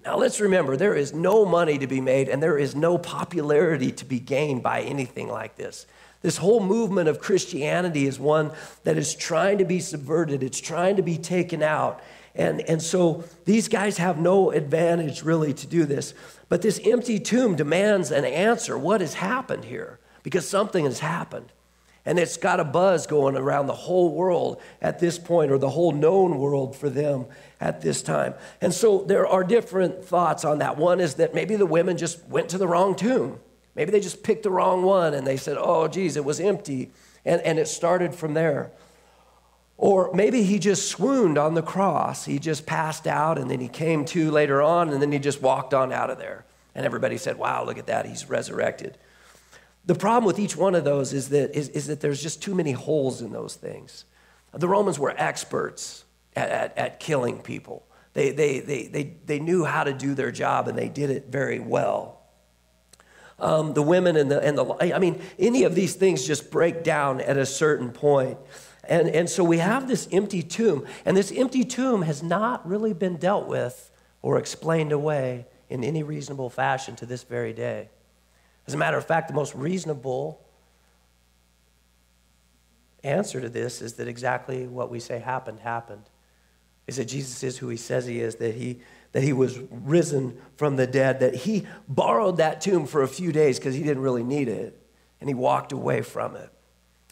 Now, 0.04 0.16
let's 0.16 0.38
remember 0.38 0.76
there 0.76 0.94
is 0.94 1.12
no 1.12 1.44
money 1.44 1.78
to 1.78 1.86
be 1.86 2.00
made 2.00 2.28
and 2.28 2.42
there 2.42 2.58
is 2.58 2.76
no 2.76 2.98
popularity 2.98 3.90
to 3.92 4.04
be 4.04 4.20
gained 4.20 4.62
by 4.62 4.82
anything 4.82 5.28
like 5.28 5.56
this. 5.56 5.86
This 6.20 6.36
whole 6.36 6.60
movement 6.60 7.08
of 7.08 7.20
Christianity 7.20 8.06
is 8.06 8.20
one 8.20 8.52
that 8.84 8.98
is 8.98 9.14
trying 9.14 9.58
to 9.58 9.64
be 9.64 9.80
subverted, 9.80 10.42
it's 10.42 10.60
trying 10.60 10.96
to 10.96 11.02
be 11.02 11.16
taken 11.16 11.62
out. 11.62 12.00
And, 12.34 12.60
and 12.62 12.82
so 12.82 13.24
these 13.44 13.66
guys 13.66 13.96
have 13.96 14.18
no 14.18 14.50
advantage 14.50 15.22
really 15.22 15.54
to 15.54 15.66
do 15.66 15.84
this. 15.84 16.14
But 16.48 16.62
this 16.62 16.80
empty 16.84 17.18
tomb 17.18 17.56
demands 17.56 18.10
an 18.10 18.24
answer. 18.24 18.76
What 18.76 19.00
has 19.00 19.14
happened 19.14 19.64
here? 19.64 19.98
Because 20.22 20.46
something 20.46 20.84
has 20.84 21.00
happened. 21.00 21.50
And 22.04 22.18
it's 22.18 22.36
got 22.36 22.60
a 22.60 22.64
buzz 22.64 23.06
going 23.06 23.36
around 23.36 23.66
the 23.66 23.74
whole 23.74 24.14
world 24.14 24.60
at 24.80 24.98
this 24.98 25.18
point, 25.18 25.50
or 25.50 25.58
the 25.58 25.68
whole 25.68 25.92
known 25.92 26.38
world 26.38 26.74
for 26.74 26.88
them 26.88 27.26
at 27.60 27.80
this 27.80 28.02
time. 28.02 28.34
And 28.60 28.72
so 28.72 29.02
there 29.02 29.26
are 29.26 29.44
different 29.44 30.04
thoughts 30.04 30.44
on 30.44 30.58
that. 30.58 30.76
One 30.76 31.00
is 31.00 31.14
that 31.14 31.34
maybe 31.34 31.56
the 31.56 31.66
women 31.66 31.96
just 31.98 32.26
went 32.28 32.48
to 32.50 32.58
the 32.58 32.66
wrong 32.66 32.96
tomb. 32.96 33.40
Maybe 33.74 33.90
they 33.90 34.00
just 34.00 34.22
picked 34.22 34.42
the 34.42 34.50
wrong 34.50 34.82
one 34.82 35.14
and 35.14 35.26
they 35.26 35.36
said, 35.36 35.56
oh, 35.58 35.86
geez, 35.86 36.16
it 36.16 36.24
was 36.24 36.40
empty. 36.40 36.90
And, 37.24 37.40
and 37.42 37.58
it 37.58 37.68
started 37.68 38.14
from 38.14 38.34
there. 38.34 38.70
Or 39.76 40.12
maybe 40.12 40.42
he 40.42 40.58
just 40.58 40.88
swooned 40.88 41.38
on 41.38 41.54
the 41.54 41.62
cross. 41.62 42.24
He 42.24 42.40
just 42.40 42.66
passed 42.66 43.06
out 43.06 43.38
and 43.38 43.48
then 43.48 43.60
he 43.60 43.68
came 43.68 44.04
to 44.06 44.30
later 44.32 44.60
on 44.60 44.88
and 44.88 45.00
then 45.00 45.12
he 45.12 45.20
just 45.20 45.40
walked 45.40 45.72
on 45.72 45.92
out 45.92 46.10
of 46.10 46.18
there. 46.18 46.44
And 46.74 46.84
everybody 46.84 47.16
said, 47.18 47.38
wow, 47.38 47.64
look 47.64 47.78
at 47.78 47.86
that, 47.86 48.06
he's 48.06 48.28
resurrected. 48.28 48.98
The 49.88 49.94
problem 49.94 50.26
with 50.26 50.38
each 50.38 50.54
one 50.54 50.74
of 50.74 50.84
those 50.84 51.14
is 51.14 51.30
that, 51.30 51.56
is, 51.56 51.70
is 51.70 51.86
that 51.86 52.02
there's 52.02 52.22
just 52.22 52.42
too 52.42 52.54
many 52.54 52.72
holes 52.72 53.22
in 53.22 53.32
those 53.32 53.54
things. 53.54 54.04
The 54.52 54.68
Romans 54.68 54.98
were 54.98 55.14
experts 55.16 56.04
at, 56.36 56.50
at, 56.50 56.76
at 56.76 57.00
killing 57.00 57.40
people. 57.40 57.86
They, 58.12 58.32
they, 58.32 58.60
they, 58.60 58.86
they, 58.88 59.16
they 59.24 59.38
knew 59.38 59.64
how 59.64 59.84
to 59.84 59.94
do 59.94 60.14
their 60.14 60.30
job 60.30 60.68
and 60.68 60.76
they 60.76 60.90
did 60.90 61.08
it 61.08 61.28
very 61.28 61.58
well. 61.58 62.20
Um, 63.38 63.72
the 63.72 63.80
women 63.80 64.18
and 64.18 64.30
the, 64.30 64.38
and 64.42 64.58
the, 64.58 64.94
I 64.94 64.98
mean, 64.98 65.22
any 65.38 65.64
of 65.64 65.74
these 65.74 65.94
things 65.94 66.26
just 66.26 66.50
break 66.50 66.84
down 66.84 67.22
at 67.22 67.38
a 67.38 67.46
certain 67.46 67.90
point. 67.90 68.36
And, 68.84 69.08
and 69.08 69.30
so 69.30 69.42
we 69.42 69.56
have 69.56 69.88
this 69.88 70.06
empty 70.12 70.42
tomb, 70.42 70.86
and 71.06 71.16
this 71.16 71.32
empty 71.32 71.64
tomb 71.64 72.02
has 72.02 72.22
not 72.22 72.66
really 72.68 72.92
been 72.92 73.16
dealt 73.16 73.46
with 73.46 73.90
or 74.20 74.36
explained 74.36 74.92
away 74.92 75.46
in 75.70 75.82
any 75.82 76.02
reasonable 76.02 76.50
fashion 76.50 76.94
to 76.96 77.06
this 77.06 77.22
very 77.22 77.54
day. 77.54 77.88
As 78.68 78.74
a 78.74 78.76
matter 78.76 78.98
of 78.98 79.06
fact, 79.06 79.28
the 79.28 79.34
most 79.34 79.54
reasonable 79.54 80.44
answer 83.02 83.40
to 83.40 83.48
this 83.48 83.80
is 83.80 83.94
that 83.94 84.08
exactly 84.08 84.66
what 84.66 84.90
we 84.90 85.00
say 85.00 85.20
happened, 85.20 85.60
happened. 85.60 86.02
Is 86.86 86.98
that 86.98 87.06
Jesus 87.06 87.42
is 87.42 87.56
who 87.56 87.70
he 87.70 87.78
says 87.78 88.04
he 88.04 88.20
is, 88.20 88.34
that 88.36 88.56
he, 88.56 88.80
that 89.12 89.22
he 89.22 89.32
was 89.32 89.58
risen 89.70 90.38
from 90.56 90.76
the 90.76 90.86
dead, 90.86 91.20
that 91.20 91.34
he 91.34 91.66
borrowed 91.88 92.36
that 92.36 92.60
tomb 92.60 92.84
for 92.84 93.02
a 93.02 93.08
few 93.08 93.32
days 93.32 93.58
because 93.58 93.74
he 93.74 93.82
didn't 93.82 94.02
really 94.02 94.22
need 94.22 94.48
it, 94.48 94.78
and 95.18 95.30
he 95.30 95.34
walked 95.34 95.72
away 95.72 96.02
from 96.02 96.36
it. 96.36 96.50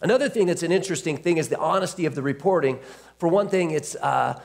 Another 0.03 0.29
thing 0.29 0.49
that's 0.49 0.63
an 0.63 0.73
interesting 0.73 1.17
thing 1.17 1.39
is 1.39 1.49
the 1.49 1.59
honesty 1.59 2.05
of 2.05 2.15
the 2.15 2.21
reporting. 2.23 2.81
For 3.17 3.31
one 3.31 3.49
thing, 3.49 3.71
it's 3.71 3.97
uh, 3.97 4.39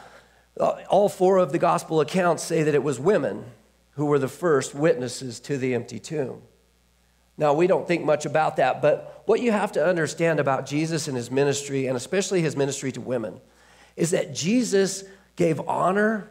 all 0.90 1.10
four 1.10 1.40
of 1.40 1.52
the 1.52 1.60
gospel 1.60 2.00
accounts 2.00 2.42
say 2.42 2.64
that 2.64 2.74
it 2.74 2.84
was 2.84 3.02
women 3.02 3.44
who 3.96 4.06
were 4.06 4.18
the 4.18 4.30
first 4.30 4.74
witnesses 4.74 5.42
to 5.42 5.58
the 5.58 5.76
empty 5.76 6.00
tomb. 6.00 6.44
Now, 7.42 7.54
we 7.54 7.66
don't 7.66 7.88
think 7.88 8.06
much 8.06 8.28
about 8.28 8.58
that, 8.58 8.84
but 8.84 9.24
what 9.26 9.42
you 9.42 9.52
have 9.52 9.72
to 9.72 9.84
understand 9.84 10.40
about 10.40 10.68
Jesus 10.68 11.08
and 11.08 11.18
his 11.18 11.32
ministry, 11.32 11.88
and 11.88 11.98
especially 11.98 12.40
his 12.40 12.56
ministry 12.56 12.92
to 12.92 13.02
women, 13.02 13.42
is 13.96 14.12
that 14.12 14.36
Jesus 14.36 15.04
gave 15.36 15.60
honor 15.68 16.30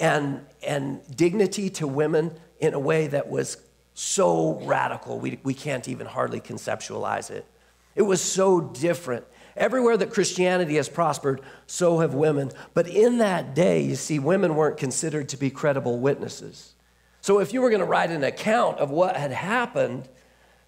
and, 0.00 0.44
and 0.66 1.00
dignity 1.16 1.70
to 1.70 1.86
women 1.86 2.32
in 2.58 2.74
a 2.74 2.80
way 2.80 3.06
that 3.06 3.28
was 3.28 3.58
so 3.94 4.58
radical, 4.64 5.20
we, 5.20 5.38
we 5.44 5.54
can't 5.54 5.86
even 5.86 6.04
hardly 6.08 6.40
conceptualize 6.40 7.30
it. 7.30 7.46
It 7.94 8.02
was 8.02 8.20
so 8.20 8.60
different. 8.60 9.24
Everywhere 9.56 9.96
that 9.96 10.10
Christianity 10.10 10.74
has 10.74 10.88
prospered, 10.88 11.42
so 11.68 12.00
have 12.00 12.12
women. 12.12 12.50
But 12.74 12.88
in 12.88 13.18
that 13.18 13.54
day, 13.54 13.82
you 13.82 13.94
see, 13.94 14.18
women 14.18 14.56
weren't 14.56 14.78
considered 14.78 15.28
to 15.28 15.36
be 15.36 15.50
credible 15.50 16.00
witnesses. 16.00 16.72
So 17.20 17.38
if 17.38 17.52
you 17.52 17.62
were 17.62 17.70
going 17.70 17.78
to 17.78 17.86
write 17.86 18.10
an 18.10 18.24
account 18.24 18.80
of 18.80 18.90
what 18.90 19.16
had 19.16 19.30
happened, 19.30 20.08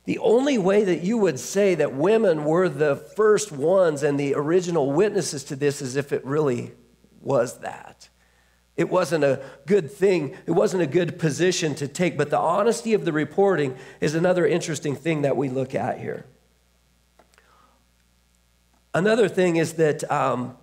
the 0.06 0.18
only 0.18 0.56
way 0.56 0.84
that 0.84 1.02
you 1.02 1.18
would 1.18 1.38
say 1.38 1.74
that 1.74 1.92
women 1.92 2.44
were 2.44 2.68
the 2.68 2.94
first 2.96 3.50
ones 3.50 4.04
and 4.04 4.18
the 4.18 4.34
original 4.34 4.92
witnesses 4.92 5.42
to 5.44 5.56
this 5.56 5.82
is 5.82 5.96
if 5.96 6.12
it 6.12 6.24
really 6.24 6.72
was 7.20 7.58
that. 7.58 8.08
It 8.76 8.88
wasn't 8.88 9.24
a 9.24 9.42
good 9.66 9.90
thing, 9.90 10.36
it 10.46 10.52
wasn't 10.52 10.84
a 10.84 10.86
good 10.86 11.18
position 11.18 11.74
to 11.76 11.88
take, 11.88 12.16
but 12.16 12.30
the 12.30 12.38
honesty 12.38 12.94
of 12.94 13.04
the 13.04 13.12
reporting 13.12 13.76
is 14.00 14.14
another 14.14 14.46
interesting 14.46 14.94
thing 14.94 15.22
that 15.22 15.36
we 15.36 15.48
look 15.48 15.74
at 15.74 15.98
here. 15.98 16.24
Another 18.94 19.28
thing 19.28 19.56
is 19.56 19.72
that, 19.74 20.08
um, 20.10 20.56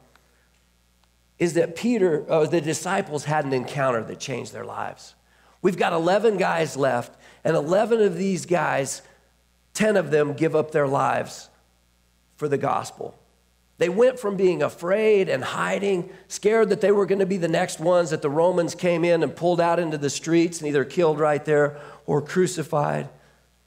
is 1.38 1.54
that 1.56 1.76
Peter, 1.76 2.24
or 2.30 2.48
the 2.48 2.62
disciples 2.62 3.26
had 3.26 3.44
an 3.44 3.52
encounter 3.52 4.04
that 4.04 4.20
changed 4.20 4.54
their 4.54 4.66
lives. 4.66 5.16
We've 5.62 5.78
got 5.78 5.92
11 5.92 6.38
guys 6.38 6.78
left, 6.78 7.20
and 7.44 7.58
11 7.58 8.02
of 8.02 8.16
these 8.16 8.46
guys 8.46 9.02
10 9.74 9.98
of 9.98 10.12
them 10.12 10.34
give 10.34 10.56
up 10.56 10.72
their 10.72 10.88
lives 10.88 11.50
for 12.36 12.48
the 12.48 12.58
gospel. 12.58 13.16
They 13.80 13.90
went 13.90 14.20
from 14.20 14.38
being 14.38 14.62
afraid 14.62 15.30
and 15.30 15.44
hiding, 15.44 16.10
scared 16.28 16.70
that 16.70 16.82
they 16.82 16.92
were 16.92 17.06
going 17.06 17.20
to 17.20 17.26
be 17.26 17.38
the 17.38 17.48
next 17.48 17.80
ones 17.80 18.12
that 18.12 18.22
the 18.22 18.30
Romans 18.30 18.76
came 18.76 19.04
in 19.04 19.24
and 19.24 19.36
pulled 19.36 19.60
out 19.60 19.80
into 19.80 19.98
the 19.98 20.10
streets 20.10 20.60
and 20.60 20.68
either 20.68 20.86
killed 20.86 21.20
right 21.20 21.44
there 21.44 21.80
or 22.06 22.22
crucified. 22.22 23.10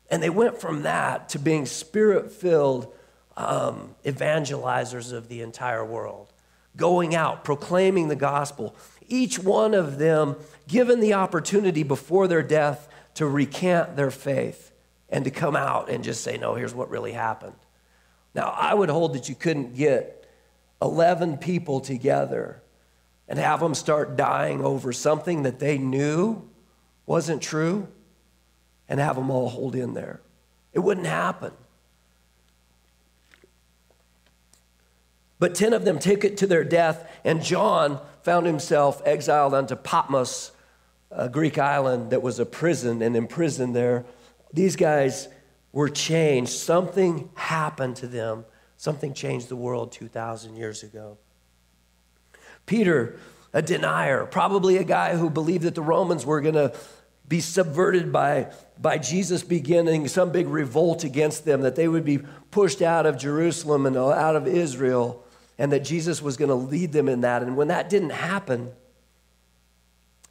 And 0.08 0.22
they 0.22 0.30
went 0.30 0.60
from 0.60 0.82
that 0.82 1.28
to 1.30 1.38
being 1.38 1.66
spirit 1.66 2.30
filled 2.30 2.92
um, 3.36 3.94
evangelizers 4.04 5.12
of 5.12 5.28
the 5.28 5.42
entire 5.42 5.84
world, 5.84 6.32
going 6.76 7.14
out, 7.14 7.44
proclaiming 7.44 8.08
the 8.08 8.16
gospel. 8.16 8.76
Each 9.08 9.38
one 9.38 9.74
of 9.74 9.98
them 9.98 10.36
given 10.68 11.00
the 11.00 11.14
opportunity 11.14 11.82
before 11.82 12.28
their 12.28 12.42
death 12.42 12.88
to 13.14 13.26
recant 13.26 13.96
their 13.96 14.12
faith 14.12 14.65
and 15.08 15.24
to 15.24 15.30
come 15.30 15.56
out 15.56 15.88
and 15.88 16.02
just 16.02 16.22
say, 16.22 16.36
no, 16.36 16.54
here's 16.54 16.74
what 16.74 16.90
really 16.90 17.12
happened. 17.12 17.54
Now, 18.34 18.54
I 18.56 18.74
would 18.74 18.88
hold 18.90 19.14
that 19.14 19.28
you 19.28 19.34
couldn't 19.34 19.76
get 19.76 20.28
11 20.82 21.38
people 21.38 21.80
together 21.80 22.60
and 23.28 23.38
have 23.38 23.60
them 23.60 23.74
start 23.74 24.16
dying 24.16 24.62
over 24.62 24.92
something 24.92 25.42
that 25.44 25.58
they 25.58 25.78
knew 25.78 26.48
wasn't 27.06 27.42
true. 27.42 27.88
and 28.88 29.00
have 29.00 29.16
them 29.16 29.30
all 29.30 29.48
hold 29.48 29.74
in 29.74 29.94
there. 29.94 30.20
It 30.72 30.80
wouldn't 30.80 31.06
happen. 31.06 31.52
But 35.38 35.54
10 35.54 35.72
of 35.72 35.84
them 35.84 35.98
took 35.98 36.24
it 36.24 36.36
to 36.38 36.46
their 36.46 36.64
death, 36.64 37.10
and 37.24 37.42
John 37.42 38.00
found 38.22 38.46
himself 38.46 39.02
exiled 39.04 39.54
unto 39.54 39.76
Patmos, 39.76 40.52
a 41.10 41.28
Greek 41.28 41.58
island 41.58 42.10
that 42.10 42.22
was 42.22 42.38
a 42.38 42.46
prison, 42.46 43.02
and 43.02 43.16
imprisoned 43.16 43.76
there. 43.76 44.04
These 44.56 44.74
guys 44.74 45.28
were 45.70 45.88
changed. 45.88 46.50
Something 46.50 47.30
happened 47.34 47.96
to 47.96 48.08
them. 48.08 48.44
Something 48.78 49.14
changed 49.14 49.48
the 49.48 49.56
world 49.56 49.92
2,000 49.92 50.56
years 50.56 50.82
ago. 50.82 51.18
Peter, 52.64 53.18
a 53.52 53.62
denier, 53.62 54.26
probably 54.26 54.78
a 54.78 54.84
guy 54.84 55.14
who 55.14 55.30
believed 55.30 55.64
that 55.64 55.74
the 55.74 55.82
Romans 55.82 56.26
were 56.26 56.40
going 56.40 56.54
to 56.54 56.74
be 57.28 57.40
subverted 57.40 58.10
by, 58.10 58.50
by 58.80 58.98
Jesus 58.98 59.42
beginning 59.42 60.08
some 60.08 60.32
big 60.32 60.48
revolt 60.48 61.04
against 61.04 61.44
them, 61.44 61.60
that 61.60 61.76
they 61.76 61.86
would 61.86 62.04
be 62.04 62.20
pushed 62.50 62.80
out 62.80 63.04
of 63.04 63.18
Jerusalem 63.18 63.84
and 63.84 63.96
out 63.96 64.36
of 64.36 64.46
Israel 64.46 65.22
and 65.58 65.70
that 65.72 65.80
Jesus 65.80 66.22
was 66.22 66.36
going 66.36 66.48
to 66.48 66.54
lead 66.54 66.92
them 66.92 67.08
in 67.08 67.20
that. 67.22 67.42
And 67.42 67.56
when 67.56 67.68
that 67.68 67.90
didn't 67.90 68.10
happen, 68.10 68.72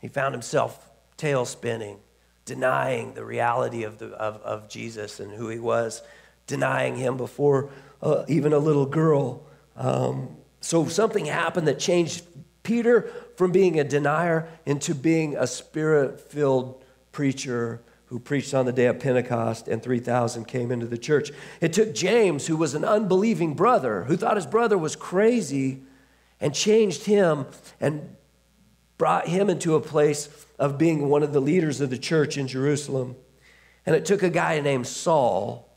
he 0.01 0.07
found 0.07 0.33
himself 0.33 0.89
tail 1.17 1.45
spinning, 1.45 1.99
denying 2.45 3.13
the 3.13 3.25
reality 3.25 3.83
of, 3.83 3.97
the, 3.97 4.07
of, 4.11 4.41
of 4.41 4.69
Jesus 4.69 5.19
and 5.19 5.31
who 5.31 5.49
he 5.49 5.59
was, 5.59 6.01
denying 6.47 6.95
him 6.95 7.17
before 7.17 7.69
uh, 8.01 8.23
even 8.27 8.53
a 8.53 8.59
little 8.59 8.85
girl. 8.85 9.43
Um, 9.75 10.37
so 10.61 10.87
something 10.87 11.25
happened 11.25 11.67
that 11.67 11.79
changed 11.79 12.23
Peter 12.63 13.11
from 13.35 13.51
being 13.51 13.79
a 13.79 13.83
denier 13.83 14.47
into 14.65 14.95
being 14.95 15.35
a 15.35 15.47
spirit 15.47 16.19
filled 16.19 16.83
preacher 17.11 17.81
who 18.07 18.19
preached 18.19 18.53
on 18.53 18.65
the 18.65 18.71
day 18.71 18.85
of 18.85 18.99
Pentecost, 18.99 19.67
and 19.67 19.81
3,000 19.81 20.45
came 20.45 20.71
into 20.71 20.85
the 20.85 20.97
church. 20.97 21.31
It 21.59 21.73
took 21.73 21.93
James, 21.95 22.45
who 22.45 22.55
was 22.55 22.75
an 22.75 22.85
unbelieving 22.85 23.55
brother, 23.55 24.03
who 24.03 24.15
thought 24.15 24.35
his 24.35 24.45
brother 24.45 24.77
was 24.77 24.95
crazy, 24.95 25.81
and 26.39 26.53
changed 26.53 27.05
him 27.05 27.47
and 27.79 28.14
brought 28.97 29.27
him 29.27 29.49
into 29.49 29.75
a 29.75 29.81
place 29.81 30.45
of 30.57 30.77
being 30.77 31.09
one 31.09 31.23
of 31.23 31.33
the 31.33 31.41
leaders 31.41 31.81
of 31.81 31.89
the 31.89 31.97
church 31.97 32.37
in 32.37 32.47
Jerusalem. 32.47 33.15
And 33.85 33.95
it 33.95 34.05
took 34.05 34.23
a 34.23 34.29
guy 34.29 34.59
named 34.61 34.87
Saul, 34.87 35.69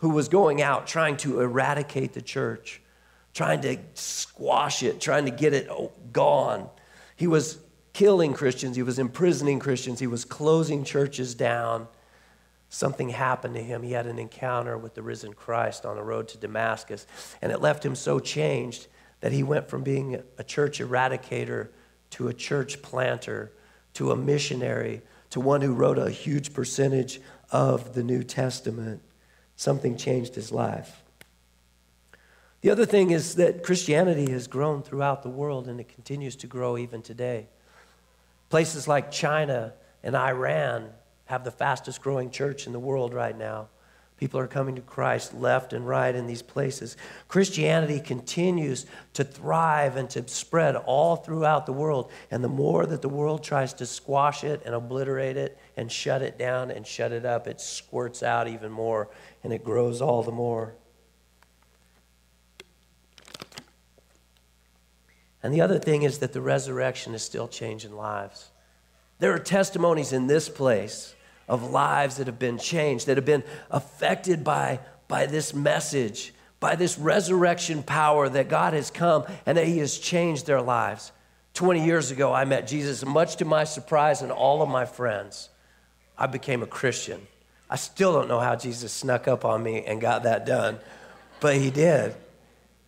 who 0.00 0.10
was 0.10 0.28
going 0.28 0.62
out 0.62 0.86
trying 0.86 1.16
to 1.18 1.40
eradicate 1.40 2.12
the 2.12 2.22
church, 2.22 2.80
trying 3.34 3.60
to 3.62 3.78
squash 3.94 4.82
it, 4.82 5.00
trying 5.00 5.24
to 5.24 5.30
get 5.30 5.52
it 5.52 5.70
gone. 6.12 6.68
He 7.16 7.26
was 7.26 7.58
killing 7.92 8.32
Christians, 8.32 8.76
he 8.76 8.82
was 8.82 8.98
imprisoning 8.98 9.58
Christians, 9.58 9.98
he 9.98 10.06
was 10.06 10.24
closing 10.24 10.84
churches 10.84 11.34
down. 11.34 11.88
Something 12.72 13.08
happened 13.08 13.56
to 13.56 13.62
him. 13.62 13.82
He 13.82 13.92
had 13.92 14.06
an 14.06 14.18
encounter 14.18 14.78
with 14.78 14.94
the 14.94 15.02
risen 15.02 15.34
Christ 15.34 15.84
on 15.84 15.96
the 15.96 16.04
road 16.04 16.28
to 16.28 16.38
Damascus, 16.38 17.04
and 17.42 17.50
it 17.50 17.60
left 17.60 17.84
him 17.84 17.96
so 17.96 18.20
changed 18.20 18.86
that 19.20 19.32
he 19.32 19.42
went 19.42 19.68
from 19.68 19.82
being 19.82 20.22
a 20.38 20.44
church 20.44 20.78
eradicator 20.78 21.68
to 22.10 22.28
a 22.28 22.34
church 22.34 22.82
planter 22.82 23.52
to 23.94 24.10
a 24.10 24.16
missionary 24.16 25.02
to 25.30 25.40
one 25.40 25.60
who 25.60 25.72
wrote 25.72 25.98
a 25.98 26.10
huge 26.10 26.52
percentage 26.52 27.20
of 27.50 27.94
the 27.94 28.02
New 28.02 28.22
Testament. 28.22 29.02
Something 29.56 29.96
changed 29.96 30.34
his 30.34 30.52
life. 30.52 31.02
The 32.62 32.70
other 32.70 32.84
thing 32.84 33.10
is 33.10 33.36
that 33.36 33.62
Christianity 33.62 34.30
has 34.32 34.46
grown 34.46 34.82
throughout 34.82 35.22
the 35.22 35.30
world 35.30 35.66
and 35.66 35.80
it 35.80 35.88
continues 35.88 36.36
to 36.36 36.46
grow 36.46 36.76
even 36.76 37.00
today. 37.00 37.46
Places 38.50 38.86
like 38.86 39.10
China 39.10 39.72
and 40.02 40.14
Iran 40.14 40.90
have 41.26 41.44
the 41.44 41.50
fastest 41.50 42.02
growing 42.02 42.30
church 42.30 42.66
in 42.66 42.72
the 42.72 42.78
world 42.78 43.14
right 43.14 43.36
now. 43.36 43.68
People 44.20 44.38
are 44.38 44.46
coming 44.46 44.74
to 44.74 44.82
Christ 44.82 45.32
left 45.32 45.72
and 45.72 45.88
right 45.88 46.14
in 46.14 46.26
these 46.26 46.42
places. 46.42 46.98
Christianity 47.26 47.98
continues 47.98 48.84
to 49.14 49.24
thrive 49.24 49.96
and 49.96 50.10
to 50.10 50.28
spread 50.28 50.76
all 50.76 51.16
throughout 51.16 51.64
the 51.64 51.72
world. 51.72 52.12
And 52.30 52.44
the 52.44 52.48
more 52.48 52.84
that 52.84 53.00
the 53.00 53.08
world 53.08 53.42
tries 53.42 53.72
to 53.74 53.86
squash 53.86 54.44
it 54.44 54.60
and 54.66 54.74
obliterate 54.74 55.38
it 55.38 55.56
and 55.74 55.90
shut 55.90 56.20
it 56.20 56.36
down 56.36 56.70
and 56.70 56.86
shut 56.86 57.12
it 57.12 57.24
up, 57.24 57.46
it 57.46 57.62
squirts 57.62 58.22
out 58.22 58.46
even 58.46 58.70
more 58.70 59.08
and 59.42 59.54
it 59.54 59.64
grows 59.64 60.02
all 60.02 60.22
the 60.22 60.30
more. 60.30 60.74
And 65.42 65.54
the 65.54 65.62
other 65.62 65.78
thing 65.78 66.02
is 66.02 66.18
that 66.18 66.34
the 66.34 66.42
resurrection 66.42 67.14
is 67.14 67.22
still 67.22 67.48
changing 67.48 67.96
lives. 67.96 68.50
There 69.18 69.32
are 69.32 69.38
testimonies 69.38 70.12
in 70.12 70.26
this 70.26 70.50
place 70.50 71.14
of 71.50 71.68
lives 71.68 72.16
that 72.18 72.28
have 72.28 72.38
been 72.38 72.58
changed, 72.58 73.08
that 73.08 73.16
have 73.16 73.26
been 73.26 73.42
affected 73.72 74.44
by, 74.44 74.78
by 75.08 75.26
this 75.26 75.52
message, 75.52 76.32
by 76.60 76.76
this 76.76 76.96
resurrection 76.96 77.82
power 77.82 78.28
that 78.28 78.48
God 78.48 78.72
has 78.72 78.88
come 78.88 79.24
and 79.44 79.58
that 79.58 79.66
He 79.66 79.78
has 79.78 79.98
changed 79.98 80.46
their 80.46 80.62
lives. 80.62 81.10
20 81.54 81.84
years 81.84 82.12
ago, 82.12 82.32
I 82.32 82.44
met 82.44 82.68
Jesus, 82.68 83.02
and 83.02 83.10
much 83.10 83.34
to 83.36 83.44
my 83.44 83.64
surprise 83.64 84.22
and 84.22 84.30
all 84.30 84.62
of 84.62 84.68
my 84.68 84.84
friends, 84.84 85.48
I 86.16 86.28
became 86.28 86.62
a 86.62 86.68
Christian. 86.68 87.26
I 87.68 87.74
still 87.74 88.12
don't 88.12 88.28
know 88.28 88.38
how 88.38 88.54
Jesus 88.54 88.92
snuck 88.92 89.26
up 89.26 89.44
on 89.44 89.60
me 89.60 89.84
and 89.84 90.00
got 90.00 90.22
that 90.22 90.46
done, 90.46 90.78
but 91.40 91.56
He 91.56 91.72
did. 91.72 92.14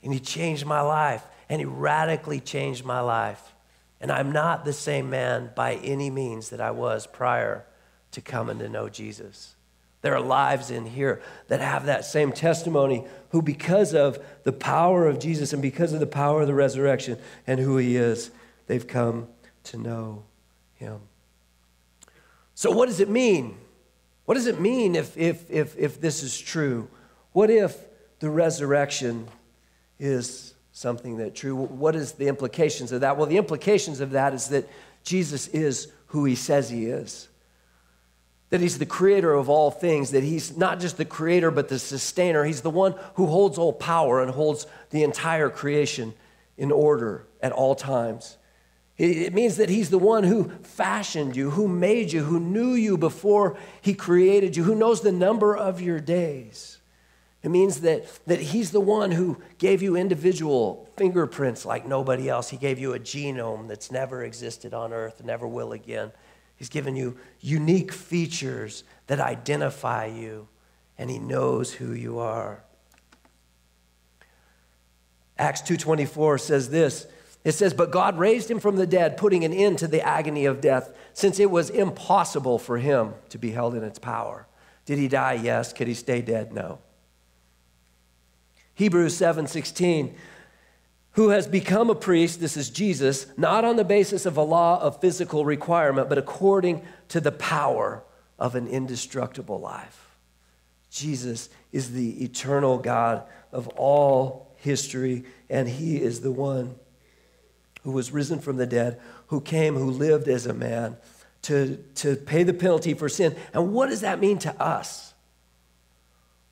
And 0.05 0.13
He 0.13 0.21
changed 0.21 0.65
my 0.65 0.83
life 0.83 1.25
and 1.49 1.61
He 1.61 1.65
radically 1.65 2.39
changed 2.39 2.85
my 2.85 3.01
life. 3.01 3.43
And 4.01 4.13
I'm 4.13 4.31
not 4.31 4.65
the 4.65 4.73
same 4.73 5.11
man 5.11 5.51
by 5.57 5.75
any 5.75 6.11
means 6.11 6.51
that 6.51 6.61
I 6.61 6.71
was 6.71 7.09
prior 7.09 7.65
to 8.13 8.21
come 8.21 8.49
and 8.49 8.61
to 8.61 8.69
know 8.69 8.89
Jesus. 8.89 9.55
There 10.01 10.15
are 10.15 10.21
lives 10.21 10.71
in 10.71 10.87
here 10.87 11.23
that 11.49 11.61
have 11.61 11.87
that 11.87 12.05
same 12.05 12.33
testimony 12.33 13.05
who, 13.31 13.41
because 13.43 13.95
of 13.95 14.19
the 14.43 14.53
power 14.53 15.07
of 15.07 15.19
Jesus 15.19 15.53
and 15.53 15.63
because 15.63 15.93
of 15.93 16.01
the 16.01 16.07
power 16.07 16.41
of 16.41 16.49
the 16.49 16.55
resurrection 16.55 17.19
and 17.47 17.61
who 17.61 17.77
He 17.77 17.97
is, 17.97 18.31
they've 18.67 18.87
come 18.87 19.29
to 19.65 19.77
know 19.77 20.25
Him. 20.75 21.01
So, 22.55 22.71
what 22.71 22.87
does 22.87 23.01
it 23.01 23.09
mean? 23.09 23.57
What 24.25 24.35
does 24.35 24.47
it 24.47 24.61
mean 24.61 24.95
if, 24.97 25.17
if, 25.17 25.51
if, 25.51 25.79
if 25.79 26.01
this 26.01 26.23
is 26.23 26.39
true? 26.39 26.89
What 27.33 27.51
if 27.51 27.77
the 28.19 28.31
resurrection 28.31 29.29
is 29.99 30.55
something 30.73 31.19
that 31.19 31.35
true. 31.35 31.55
What 31.55 31.95
is 31.95 32.13
the 32.13 32.29
implications 32.29 32.93
of 32.93 33.03
that? 33.03 33.17
Well, 33.17 33.27
the 33.27 33.37
implications 33.37 34.01
of 34.01 34.13
that 34.13 34.35
is 34.35 34.49
that 34.49 34.69
Jesus 35.05 35.49
is 35.49 35.93
who 36.07 36.25
he 36.25 36.35
says 36.35 36.71
he 36.71 36.87
is. 36.87 37.29
That 38.53 38.61
he's 38.61 38.79
the 38.79 38.87
creator 38.87 39.33
of 39.33 39.49
all 39.49 39.71
things, 39.71 40.11
that 40.11 40.23
he's 40.23 40.57
not 40.57 40.79
just 40.79 40.99
the 40.99 41.05
creator, 41.07 41.51
but 41.51 41.69
the 41.69 41.79
sustainer. 41.79 42.45
He's 42.45 42.61
the 42.61 42.71
one 42.71 42.95
who 43.15 43.27
holds 43.27 43.57
all 43.57 43.73
power 43.73 44.23
and 44.23 44.31
holds 44.31 44.67
the 44.91 45.03
entire 45.03 45.49
creation 45.49 46.13
in 46.57 46.71
order 46.71 47.27
at 47.41 47.53
all 47.53 47.75
times. 47.75 48.37
It 48.99 49.33
means 49.33 49.57
that 49.57 49.71
he's 49.71 49.89
the 49.89 49.99
one 49.99 50.23
who 50.23 50.51
fashioned 50.63 51.35
you, 51.35 51.51
who 51.51 51.67
made 51.67 52.13
you, 52.13 52.25
who 52.25 52.39
knew 52.39 52.75
you 52.75 52.99
before 52.99 53.57
he 53.81 53.95
created 53.95 54.57
you, 54.57 54.65
who 54.65 54.75
knows 54.75 55.01
the 55.01 55.13
number 55.13 55.57
of 55.57 55.81
your 55.81 55.99
days. 55.99 56.79
It 57.43 57.51
means 57.51 57.81
that, 57.81 58.07
that 58.27 58.41
He's 58.41 58.71
the 58.71 58.81
one 58.81 59.11
who 59.11 59.39
gave 59.59 59.83
you 59.83 59.97
individual 59.97 60.89
fingerprints 60.97 61.65
like 61.65 61.87
nobody 61.87 62.29
else. 62.29 62.51
He 62.51 62.57
gave 62.57 62.79
you 62.79 62.95
a 62.95 63.01
genome 63.01 63.67
that's 63.67 63.91
never 63.91 64.23
existed 64.23 64.73
on 64.73 64.93
earth, 64.93 65.25
never 65.25 65.47
will 65.49 65.73
again. 65.73 66.13
He's 66.63 66.69
given 66.69 66.95
you 66.95 67.19
unique 67.41 67.91
features 67.91 68.85
that 69.09 69.19
identify 69.19 70.07
you, 70.07 70.47
and 70.97 71.11
He 71.11 71.19
knows 71.19 71.73
who 71.73 71.93
you 71.93 72.21
are. 72.21 72.63
Acts 75.37 75.61
2:24 75.63 76.39
says 76.39 76.71
this. 76.71 77.09
It 77.43 77.57
says, 77.57 77.75
"But 77.75 77.91
God 77.91 78.17
raised 78.17 78.49
him 78.49 78.61
from 78.61 78.77
the 78.77 78.87
dead, 78.87 79.17
putting 79.17 79.45
an 79.45 79.53
end 79.53 79.81
to 79.81 79.89
the 79.89 80.03
agony 80.03 80.45
of 80.45 80.61
death, 80.61 80.91
since 81.13 81.41
it 81.41 81.51
was 81.51 81.69
impossible 81.69 82.61
for 82.61 82.79
him 82.79 83.15
to 83.31 83.39
be 83.39 83.51
held 83.51 83.75
in 83.75 83.83
its 83.83 83.99
power." 83.99 84.47
Did 84.85 84.99
he 84.99 85.09
die? 85.09 85.33
Yes. 85.33 85.73
Could 85.73 85.89
he 85.89 85.95
stay 85.95 86.23
dead? 86.23 86.53
No. 86.53 86.79
Hebrews 88.75 89.17
7:16 89.17 90.15
who 91.13 91.29
has 91.29 91.47
become 91.47 91.91
a 91.91 91.95
priest, 91.95 92.41
this 92.41 92.57
is 92.57 92.71
Jesus, 92.71 93.27
not 93.37 93.65
on 93.65 93.77
the 93.77 93.85
basis 93.85 94.25
of 94.25 94.37
a 94.37 94.43
law 94.43 94.81
of 94.81 95.01
physical 95.01 95.45
requirement, 95.45 96.09
but 96.09 96.19
according 96.19 96.83
to 97.09 97.21
the 97.21 97.33
power 97.33 98.03
of 98.39 98.55
an 98.55 98.67
indestructible 98.67 99.61
life. 99.61 100.17
Jesus 100.91 101.49
is 101.71 101.93
the 101.93 102.25
eternal 102.25 102.79
God 102.79 103.25
of 103.53 103.69
all 103.69 104.55
history, 104.57 105.25
and 105.51 105.69
he 105.69 106.01
is 106.01 106.21
the 106.21 106.33
one 106.33 106.77
who 107.83 107.93
was 107.93 108.11
risen 108.11 108.39
from 108.39 108.57
the 108.57 108.67
dead, 108.67 109.01
who 109.27 109.41
came, 109.41 109.75
who 109.75 109.91
lived 109.91 110.29
as 110.29 110.47
a 110.47 110.55
man 110.55 110.97
to, 111.43 111.77
to 111.97 112.17
pay 112.17 112.43
the 112.43 112.55
penalty 112.55 112.95
for 112.95 113.09
sin. 113.09 113.37
And 113.53 113.73
what 113.73 113.89
does 113.89 114.01
that 114.01 114.21
mean 114.21 114.39
to 114.41 114.63
us? 114.63 115.13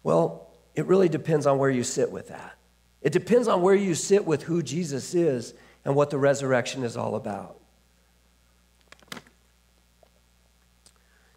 Well, 0.03 0.51
it 0.75 0.87
really 0.87 1.09
depends 1.09 1.47
on 1.47 1.59
where 1.59 1.71
you 1.71 1.85
sit 1.85 2.11
with 2.11 2.29
that. 2.29 2.57
It 3.03 3.13
depends 3.13 3.49
on 3.49 3.63
where 3.63 3.75
you 3.75 3.95
sit 3.95 4.27
with 4.27 4.43
who 4.43 4.63
Jesus 4.63 5.15
is 5.15 5.55
and 5.85 5.95
what 5.95 6.11
the 6.11 6.19
resurrection 6.19 6.85
is 6.85 6.97
all 6.97 7.15
about. 7.15 7.59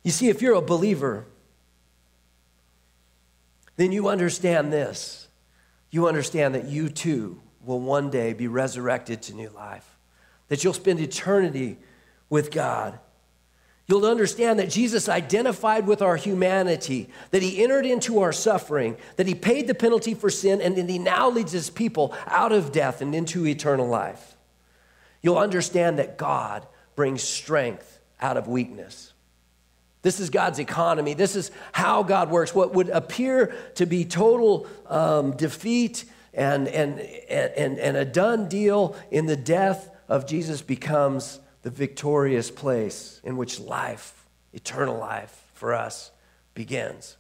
You 0.04 0.12
see, 0.12 0.28
if 0.28 0.42
you're 0.42 0.56
a 0.56 0.62
believer, 0.62 1.26
then 3.78 3.92
you 3.92 4.10
understand 4.10 4.72
this. 4.74 5.28
You 5.90 6.08
understand 6.08 6.56
that 6.56 6.66
you 6.66 6.90
too 6.90 7.42
will 7.64 7.80
one 7.80 8.10
day 8.10 8.34
be 8.34 8.48
resurrected 8.48 9.22
to 9.24 9.34
new 9.34 9.50
life, 9.50 9.98
that 10.50 10.64
you'll 10.64 10.74
spend 10.74 11.00
eternity 11.00 11.78
with 12.30 12.52
God. 12.52 13.00
You'll 13.86 14.06
understand 14.06 14.60
that 14.60 14.70
Jesus 14.70 15.10
identified 15.10 15.88
with 15.88 16.02
our 16.02 16.16
humanity, 16.16 17.10
that 17.32 17.42
he 17.42 17.62
entered 17.62 17.86
into 17.86 18.22
our 18.22 18.32
suffering, 18.32 18.96
that 19.18 19.28
he 19.28 19.36
paid 19.36 19.68
the 19.68 19.76
penalty 19.76 20.14
for 20.14 20.30
sin, 20.30 20.62
and 20.62 20.78
that 20.78 20.90
he 20.90 21.00
now 21.00 21.30
leads 21.30 21.52
his 21.52 21.70
people 21.70 22.16
out 22.28 22.54
of 22.54 22.72
death 22.72 23.02
and 23.02 23.14
into 23.14 23.46
eternal 23.46 23.88
life. 23.88 24.38
You'll 25.22 25.38
understand 25.38 26.00
that 26.00 26.18
God 26.18 26.66
brings 26.96 27.24
strength 27.24 28.00
out 28.22 28.38
of 28.38 28.48
weakness. 28.48 29.12
This 30.02 30.20
is 30.20 30.30
God's 30.30 30.60
economy. 30.60 31.14
This 31.14 31.36
is 31.36 31.52
how 31.72 32.04
God 32.04 32.30
works. 32.30 32.54
What 32.54 32.74
would 32.74 32.90
appear 32.90 33.56
to 33.76 33.86
be 33.86 34.06
total 34.06 34.68
um, 34.88 35.36
defeat 35.36 36.06
and, 36.34 36.68
and, 36.68 37.00
and, 37.00 37.80
and 37.80 37.98
a 37.98 38.06
done 38.06 38.48
deal 38.48 38.96
in 39.12 39.26
the 39.26 39.38
death 39.38 39.90
of 40.10 40.26
Jesus 40.26 40.62
becomes 40.62 41.40
the 41.64 41.72
victorious 41.72 42.52
place 42.52 43.20
in 43.24 43.36
which 43.36 43.60
life, 43.60 44.26
eternal 44.54 44.98
life 44.98 45.50
for 45.54 45.74
us, 45.74 46.12
begins. 46.54 47.18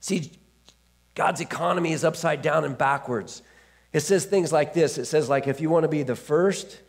See, 0.00 0.30
God's 1.14 1.40
economy 1.40 1.92
is 1.92 2.04
upside 2.04 2.42
down 2.42 2.64
and 2.64 2.78
backwards. 2.78 3.42
It 3.92 4.00
says 4.00 4.24
things 4.24 4.52
like 4.52 4.74
this 4.74 4.98
it 4.98 5.06
says, 5.06 5.28
like, 5.28 5.48
if 5.48 5.60
you 5.60 5.70
want 5.70 5.84
to 5.84 5.88
be 5.88 6.02
the 6.02 6.14
first, 6.14 6.80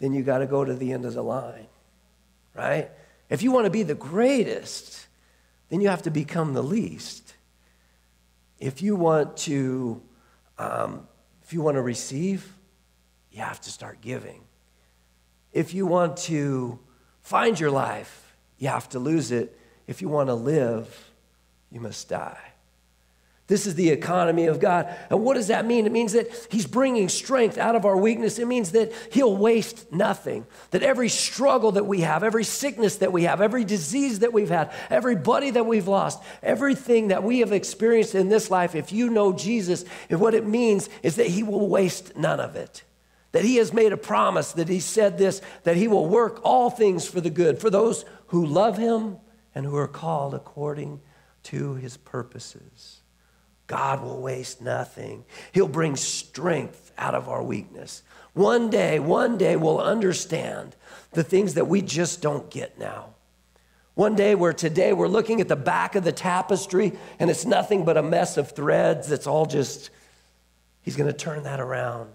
then 0.00 0.14
you 0.14 0.22
got 0.22 0.38
to 0.38 0.46
go 0.46 0.64
to 0.64 0.74
the 0.74 0.92
end 0.92 1.04
of 1.04 1.14
the 1.14 1.22
line, 1.22 1.68
right? 2.54 2.90
If 3.28 3.42
you 3.42 3.52
want 3.52 3.66
to 3.66 3.70
be 3.70 3.82
the 3.82 3.94
greatest, 3.94 5.06
then 5.68 5.80
you 5.80 5.88
have 5.88 6.02
to 6.02 6.10
become 6.10 6.54
the 6.54 6.62
least. 6.62 7.34
If 8.58 8.82
you 8.82 8.96
want 8.96 9.36
to, 9.38 10.02
um, 10.58 11.06
if 11.42 11.52
you 11.52 11.62
want 11.62 11.76
to 11.76 11.82
receive, 11.82 12.52
you 13.30 13.42
have 13.42 13.60
to 13.60 13.70
start 13.70 14.00
giving. 14.00 14.42
If 15.52 15.74
you 15.74 15.86
want 15.86 16.16
to 16.18 16.78
find 17.20 17.58
your 17.58 17.70
life, 17.70 18.34
you 18.58 18.68
have 18.68 18.88
to 18.90 18.98
lose 18.98 19.32
it. 19.32 19.58
If 19.86 20.00
you 20.00 20.08
want 20.08 20.28
to 20.28 20.34
live, 20.34 21.10
you 21.70 21.80
must 21.80 22.08
die. 22.08 22.52
This 23.48 23.66
is 23.66 23.74
the 23.74 23.90
economy 23.90 24.46
of 24.46 24.60
God. 24.60 24.88
And 25.10 25.22
what 25.22 25.34
does 25.34 25.48
that 25.48 25.66
mean? 25.66 25.84
It 25.84 25.92
means 25.92 26.12
that 26.12 26.28
He's 26.50 26.66
bringing 26.66 27.08
strength 27.08 27.58
out 27.58 27.74
of 27.74 27.84
our 27.84 27.96
weakness. 27.96 28.38
It 28.38 28.46
means 28.46 28.72
that 28.72 28.92
He'll 29.10 29.36
waste 29.36 29.92
nothing. 29.92 30.46
That 30.70 30.82
every 30.82 31.08
struggle 31.08 31.72
that 31.72 31.84
we 31.84 32.00
have, 32.00 32.22
every 32.22 32.44
sickness 32.44 32.96
that 32.96 33.12
we 33.12 33.24
have, 33.24 33.40
every 33.40 33.64
disease 33.64 34.20
that 34.20 34.32
we've 34.32 34.48
had, 34.48 34.72
every 34.88 35.16
buddy 35.16 35.50
that 35.50 35.66
we've 35.66 35.88
lost, 35.88 36.22
everything 36.42 37.08
that 37.08 37.24
we 37.24 37.40
have 37.40 37.52
experienced 37.52 38.14
in 38.14 38.28
this 38.28 38.50
life, 38.50 38.74
if 38.74 38.92
you 38.92 39.10
know 39.10 39.32
Jesus, 39.32 39.84
and 40.08 40.20
what 40.20 40.34
it 40.34 40.46
means 40.46 40.88
is 41.02 41.16
that 41.16 41.26
He 41.26 41.42
will 41.42 41.68
waste 41.68 42.16
none 42.16 42.40
of 42.40 42.56
it. 42.56 42.84
That 43.32 43.44
He 43.44 43.56
has 43.56 43.72
made 43.72 43.92
a 43.92 43.96
promise, 43.96 44.52
that 44.52 44.68
He 44.68 44.80
said 44.80 45.18
this, 45.18 45.42
that 45.64 45.76
He 45.76 45.88
will 45.88 46.06
work 46.06 46.40
all 46.44 46.70
things 46.70 47.06
for 47.06 47.20
the 47.20 47.30
good, 47.30 47.58
for 47.58 47.70
those 47.70 48.04
who 48.28 48.46
love 48.46 48.78
Him 48.78 49.16
and 49.54 49.66
who 49.66 49.76
are 49.76 49.88
called 49.88 50.34
according 50.34 51.00
to 51.44 51.74
His 51.74 51.96
purposes. 51.96 53.00
God 53.66 54.02
will 54.02 54.20
waste 54.20 54.60
nothing. 54.60 55.24
He'll 55.52 55.68
bring 55.68 55.96
strength 55.96 56.92
out 56.98 57.14
of 57.14 57.28
our 57.28 57.42
weakness. 57.42 58.02
One 58.34 58.70
day, 58.70 58.98
one 58.98 59.38
day 59.38 59.56
we'll 59.56 59.80
understand 59.80 60.76
the 61.12 61.22
things 61.22 61.54
that 61.54 61.66
we 61.66 61.80
just 61.82 62.20
don't 62.20 62.50
get 62.50 62.78
now. 62.78 63.14
One 63.94 64.14
day 64.14 64.34
where 64.34 64.52
today 64.54 64.92
we're 64.92 65.08
looking 65.08 65.40
at 65.40 65.48
the 65.48 65.56
back 65.56 65.94
of 65.94 66.04
the 66.04 66.12
tapestry 66.12 66.92
and 67.18 67.30
it's 67.30 67.44
nothing 67.44 67.84
but 67.84 67.96
a 67.96 68.02
mess 68.02 68.36
of 68.36 68.52
threads 68.52 69.10
It's 69.10 69.26
all 69.26 69.44
just, 69.44 69.90
he's 70.80 70.96
going 70.96 71.10
to 71.10 71.16
turn 71.16 71.42
that 71.42 71.60
around 71.60 72.10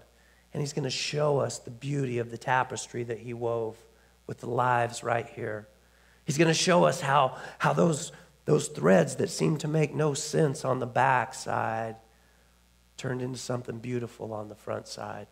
and 0.52 0.60
he's 0.60 0.72
going 0.72 0.84
to 0.84 0.90
show 0.90 1.38
us 1.38 1.58
the 1.58 1.70
beauty 1.70 2.18
of 2.18 2.30
the 2.30 2.38
tapestry 2.38 3.04
that 3.04 3.18
he 3.18 3.34
wove 3.34 3.76
with 4.26 4.38
the 4.38 4.48
lives 4.48 5.02
right 5.02 5.26
here. 5.26 5.68
He's 6.24 6.38
going 6.38 6.48
to 6.48 6.54
show 6.54 6.84
us 6.84 7.00
how, 7.00 7.36
how 7.58 7.72
those 7.72 8.12
those 8.48 8.68
threads 8.68 9.16
that 9.16 9.28
seemed 9.28 9.60
to 9.60 9.68
make 9.68 9.94
no 9.94 10.14
sense 10.14 10.64
on 10.64 10.78
the 10.78 10.86
back 10.86 11.34
side 11.34 11.96
turned 12.96 13.20
into 13.20 13.36
something 13.36 13.76
beautiful 13.76 14.32
on 14.32 14.48
the 14.48 14.54
front 14.54 14.88
side. 14.88 15.26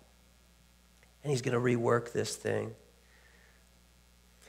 And 1.25 1.31
he's 1.31 1.41
going 1.41 1.55
to 1.55 1.59
rework 1.59 2.13
this 2.13 2.37
thing. 2.37 2.75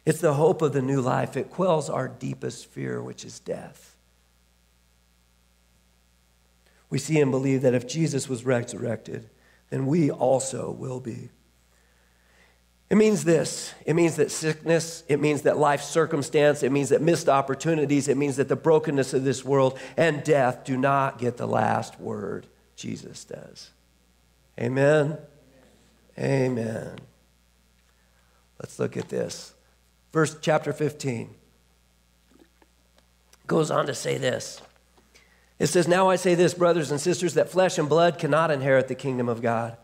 It's 0.06 0.20
the 0.20 0.34
hope 0.34 0.62
of 0.62 0.74
the 0.74 0.82
new 0.82 1.00
life. 1.00 1.38
It 1.38 1.50
quells 1.50 1.90
our 1.90 2.10
deepest 2.10 2.66
fear, 2.66 3.02
which 3.02 3.24
is 3.24 3.40
death. 3.40 3.96
We 6.90 7.00
see 7.00 7.22
and 7.22 7.32
believe 7.32 7.62
that 7.62 7.74
if 7.74 7.88
Jesus 7.88 8.28
was 8.28 8.44
resurrected, 8.44 9.30
then 9.70 9.86
we 9.86 10.10
also 10.10 10.72
will 10.72 11.00
be. 11.00 11.30
It 12.90 12.96
means 12.96 13.26
this 13.26 13.74
it 13.86 13.96
means 13.96 14.16
that 14.16 14.32
sickness, 14.32 15.04
it 15.10 15.20
means 15.20 15.42
that 15.42 15.58
life 15.58 15.82
circumstance, 15.82 16.64
it 16.64 16.72
means 16.72 16.90
that 16.90 17.02
missed 17.02 17.28
opportunities, 17.28 18.08
it 18.08 18.18
means 18.18 18.38
that 18.38 18.48
the 18.48 18.56
brokenness 18.56 19.14
of 19.14 19.24
this 19.24 19.44
world 19.44 19.78
and 19.98 20.24
death 20.24 20.64
do 20.64 20.78
not 20.78 21.20
get 21.20 21.38
the 21.38 21.48
last 21.48 22.00
word. 22.00 22.48
Jesus 22.76 23.26
does. 23.26 23.72
Amen. 24.60 25.18
Amen. 26.18 26.98
Let's 28.60 28.80
look 28.80 28.98
at 28.98 29.10
this. 29.10 29.54
Verse 30.14 30.36
chapter 30.42 30.74
15 30.74 31.30
goes 33.46 33.70
on 33.72 33.86
to 33.88 33.94
say 33.94 34.18
this. 34.18 34.62
It 35.60 35.68
says, 35.68 35.88
Now 35.88 36.10
I 36.10 36.16
say 36.16 36.36
this, 36.36 36.54
brothers 36.54 36.92
and 36.92 37.02
sisters, 37.02 37.34
that 37.34 37.50
flesh 37.50 37.78
and 37.78 37.90
blood 37.90 38.20
cannot 38.20 38.52
inherit 38.52 38.88
the 38.88 38.96
kingdom 38.96 39.28
of 39.30 39.42
God 39.42 39.78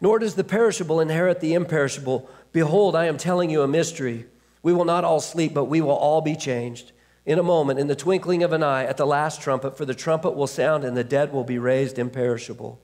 nor 0.00 0.18
does 0.18 0.34
the 0.34 0.44
perishable 0.44 1.00
inherit 1.00 1.40
the 1.40 1.54
imperishable. 1.54 2.28
Behold, 2.52 2.94
I 2.94 3.06
am 3.06 3.16
telling 3.16 3.50
you 3.50 3.62
a 3.62 3.68
mystery. 3.68 4.26
We 4.62 4.72
will 4.72 4.84
not 4.84 5.04
all 5.04 5.20
sleep, 5.20 5.54
but 5.54 5.64
we 5.64 5.80
will 5.80 5.92
all 5.92 6.20
be 6.20 6.36
changed. 6.36 6.92
In 7.24 7.38
a 7.38 7.42
moment, 7.42 7.78
in 7.78 7.88
the 7.88 7.96
twinkling 7.96 8.42
of 8.42 8.52
an 8.52 8.62
eye, 8.62 8.84
at 8.84 8.96
the 8.96 9.06
last 9.06 9.40
trumpet, 9.40 9.76
for 9.76 9.84
the 9.84 9.94
trumpet 9.94 10.36
will 10.36 10.46
sound, 10.46 10.84
and 10.84 10.96
the 10.96 11.04
dead 11.04 11.32
will 11.32 11.44
be 11.44 11.58
raised 11.58 11.98
imperishable. 11.98 12.80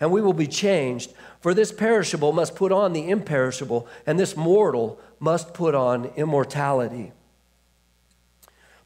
And 0.00 0.10
we 0.10 0.20
will 0.20 0.34
be 0.34 0.46
changed, 0.46 1.14
for 1.40 1.54
this 1.54 1.72
perishable 1.72 2.32
must 2.32 2.54
put 2.54 2.72
on 2.72 2.92
the 2.92 3.08
imperishable, 3.08 3.88
and 4.06 4.18
this 4.18 4.36
mortal 4.36 5.00
must 5.18 5.54
put 5.54 5.74
on 5.74 6.06
immortality. 6.16 7.12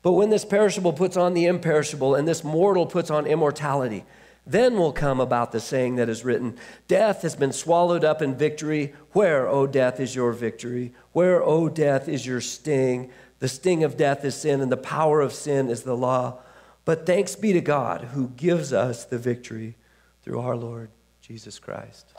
But 0.03 0.13
when 0.13 0.31
this 0.31 0.45
perishable 0.45 0.93
puts 0.93 1.17
on 1.17 1.35
the 1.35 1.47
imperishable, 1.47 2.15
and 2.15 2.27
this 2.27 2.43
mortal 2.43 2.87
puts 2.87 3.11
on 3.11 3.27
immortality, 3.27 4.05
then 4.47 4.79
will 4.79 4.93
come 4.93 5.21
about 5.21 5.53
the 5.53 5.61
saying 5.61 5.97
that 5.97 6.09
is 6.09 6.25
written 6.25 6.57
Death 6.89 7.23
has 7.23 7.37
been 7.37 7.53
swallowed 7.53 8.05
up 8.05 8.23
in 8.23 8.35
victory. 8.35 8.95
Where, 9.13 9.47
O 9.47 9.67
death, 9.67 10.01
is 10.01 10.15
your 10.15 10.33
victory? 10.33 10.95
Where, 11.13 11.43
O 11.43 11.69
death, 11.69 12.09
is 12.09 12.27
your 12.27 12.41
sting? 12.41 13.11
The 13.39 13.49
sting 13.49 13.85
of 13.85 13.97
death 13.97 14.25
is 14.25 14.35
sin, 14.35 14.61
and 14.61 14.73
the 14.73 14.77
power 14.77 15.21
of 15.21 15.33
sin 15.33 15.69
is 15.69 15.83
the 15.83 15.97
law. 15.97 16.41
But 16.85 17.07
thanks 17.07 17.37
be 17.37 17.53
to 17.53 17.61
God 17.61 18.03
who 18.13 18.29
gives 18.29 18.73
us 18.73 19.05
the 19.05 19.19
victory 19.19 19.77
through 20.23 20.41
our 20.41 20.57
Lord 20.57 20.91
Jesus 21.21 21.59
Christ. 21.59 22.13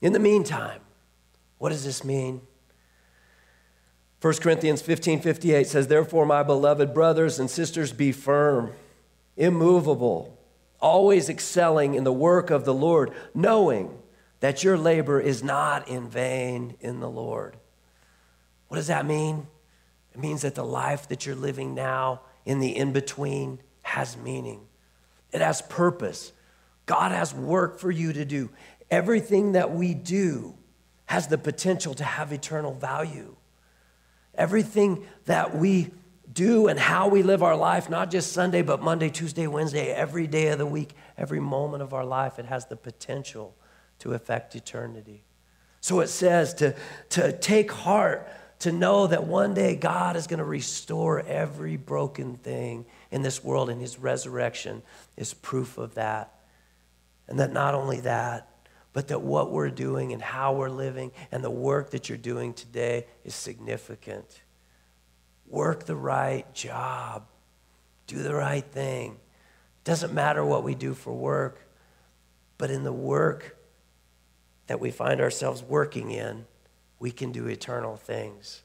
In 0.00 0.12
the 0.12 0.18
meantime, 0.18 0.80
what 1.58 1.70
does 1.70 1.84
this 1.84 2.04
mean? 2.04 2.40
1 4.20 4.34
Corinthians 4.34 4.82
15 4.82 5.20
58 5.22 5.66
says, 5.66 5.88
Therefore, 5.88 6.26
my 6.26 6.42
beloved 6.42 6.92
brothers 6.92 7.38
and 7.38 7.50
sisters, 7.50 7.92
be 7.92 8.12
firm, 8.12 8.72
immovable, 9.36 10.38
always 10.78 11.28
excelling 11.28 11.94
in 11.94 12.04
the 12.04 12.12
work 12.12 12.50
of 12.50 12.64
the 12.64 12.74
Lord, 12.74 13.12
knowing 13.34 13.96
that 14.40 14.62
your 14.62 14.76
labor 14.76 15.20
is 15.20 15.42
not 15.42 15.88
in 15.88 16.08
vain 16.08 16.76
in 16.80 17.00
the 17.00 17.08
Lord. 17.08 17.56
What 18.68 18.76
does 18.76 18.88
that 18.88 19.06
mean? 19.06 19.46
It 20.12 20.20
means 20.20 20.42
that 20.42 20.54
the 20.54 20.64
life 20.64 21.08
that 21.08 21.24
you're 21.24 21.34
living 21.34 21.74
now 21.74 22.20
in 22.44 22.60
the 22.60 22.76
in 22.76 22.92
between 22.92 23.60
has 23.82 24.16
meaning, 24.16 24.60
it 25.32 25.40
has 25.40 25.62
purpose. 25.62 26.32
God 26.86 27.12
has 27.12 27.32
work 27.32 27.78
for 27.78 27.90
you 27.90 28.12
to 28.12 28.24
do. 28.24 28.50
Everything 28.90 29.52
that 29.52 29.70
we 29.70 29.94
do 29.94 30.54
has 31.06 31.28
the 31.28 31.38
potential 31.38 31.94
to 31.94 32.02
have 32.02 32.32
eternal 32.32 32.74
value. 32.74 33.36
Everything 34.34 35.06
that 35.26 35.56
we 35.56 35.90
do 36.32 36.68
and 36.68 36.78
how 36.78 37.08
we 37.08 37.22
live 37.22 37.42
our 37.42 37.56
life, 37.56 37.90
not 37.90 38.10
just 38.10 38.32
Sunday, 38.32 38.62
but 38.62 38.82
Monday, 38.82 39.10
Tuesday, 39.10 39.46
Wednesday, 39.46 39.88
every 39.88 40.26
day 40.26 40.48
of 40.48 40.58
the 40.58 40.66
week, 40.66 40.94
every 41.18 41.40
moment 41.40 41.82
of 41.82 41.92
our 41.92 42.04
life, 42.04 42.38
it 42.38 42.46
has 42.46 42.66
the 42.66 42.76
potential 42.76 43.56
to 43.98 44.12
affect 44.14 44.54
eternity. 44.54 45.24
So 45.80 46.00
it 46.00 46.08
says 46.08 46.54
to, 46.54 46.74
to 47.10 47.32
take 47.32 47.72
heart, 47.72 48.28
to 48.60 48.72
know 48.72 49.06
that 49.06 49.24
one 49.24 49.54
day 49.54 49.74
God 49.74 50.16
is 50.16 50.26
going 50.26 50.38
to 50.38 50.44
restore 50.44 51.20
every 51.20 51.76
broken 51.76 52.36
thing 52.36 52.84
in 53.10 53.22
this 53.22 53.42
world, 53.42 53.70
and 53.70 53.80
his 53.80 53.98
resurrection 53.98 54.82
is 55.16 55.32
proof 55.32 55.78
of 55.78 55.94
that. 55.94 56.34
And 57.26 57.38
that 57.40 57.52
not 57.52 57.74
only 57.74 58.00
that, 58.00 58.49
but 58.92 59.08
that 59.08 59.22
what 59.22 59.50
we're 59.52 59.70
doing 59.70 60.12
and 60.12 60.20
how 60.20 60.52
we're 60.54 60.70
living 60.70 61.12
and 61.30 61.44
the 61.44 61.50
work 61.50 61.90
that 61.90 62.08
you're 62.08 62.18
doing 62.18 62.52
today 62.52 63.06
is 63.24 63.34
significant. 63.34 64.42
work 65.46 65.84
the 65.84 65.96
right 65.96 66.52
job, 66.54 67.24
do 68.06 68.22
the 68.22 68.34
right 68.34 68.64
thing. 68.64 69.16
Doesn't 69.82 70.12
matter 70.12 70.44
what 70.44 70.62
we 70.62 70.76
do 70.76 70.94
for 70.94 71.12
work, 71.12 71.66
but 72.56 72.70
in 72.70 72.84
the 72.84 72.92
work 72.92 73.56
that 74.68 74.78
we 74.78 74.92
find 74.92 75.20
ourselves 75.20 75.62
working 75.62 76.12
in, 76.12 76.44
we 77.00 77.10
can 77.10 77.32
do 77.32 77.48
eternal 77.48 77.96
things. 77.96 78.62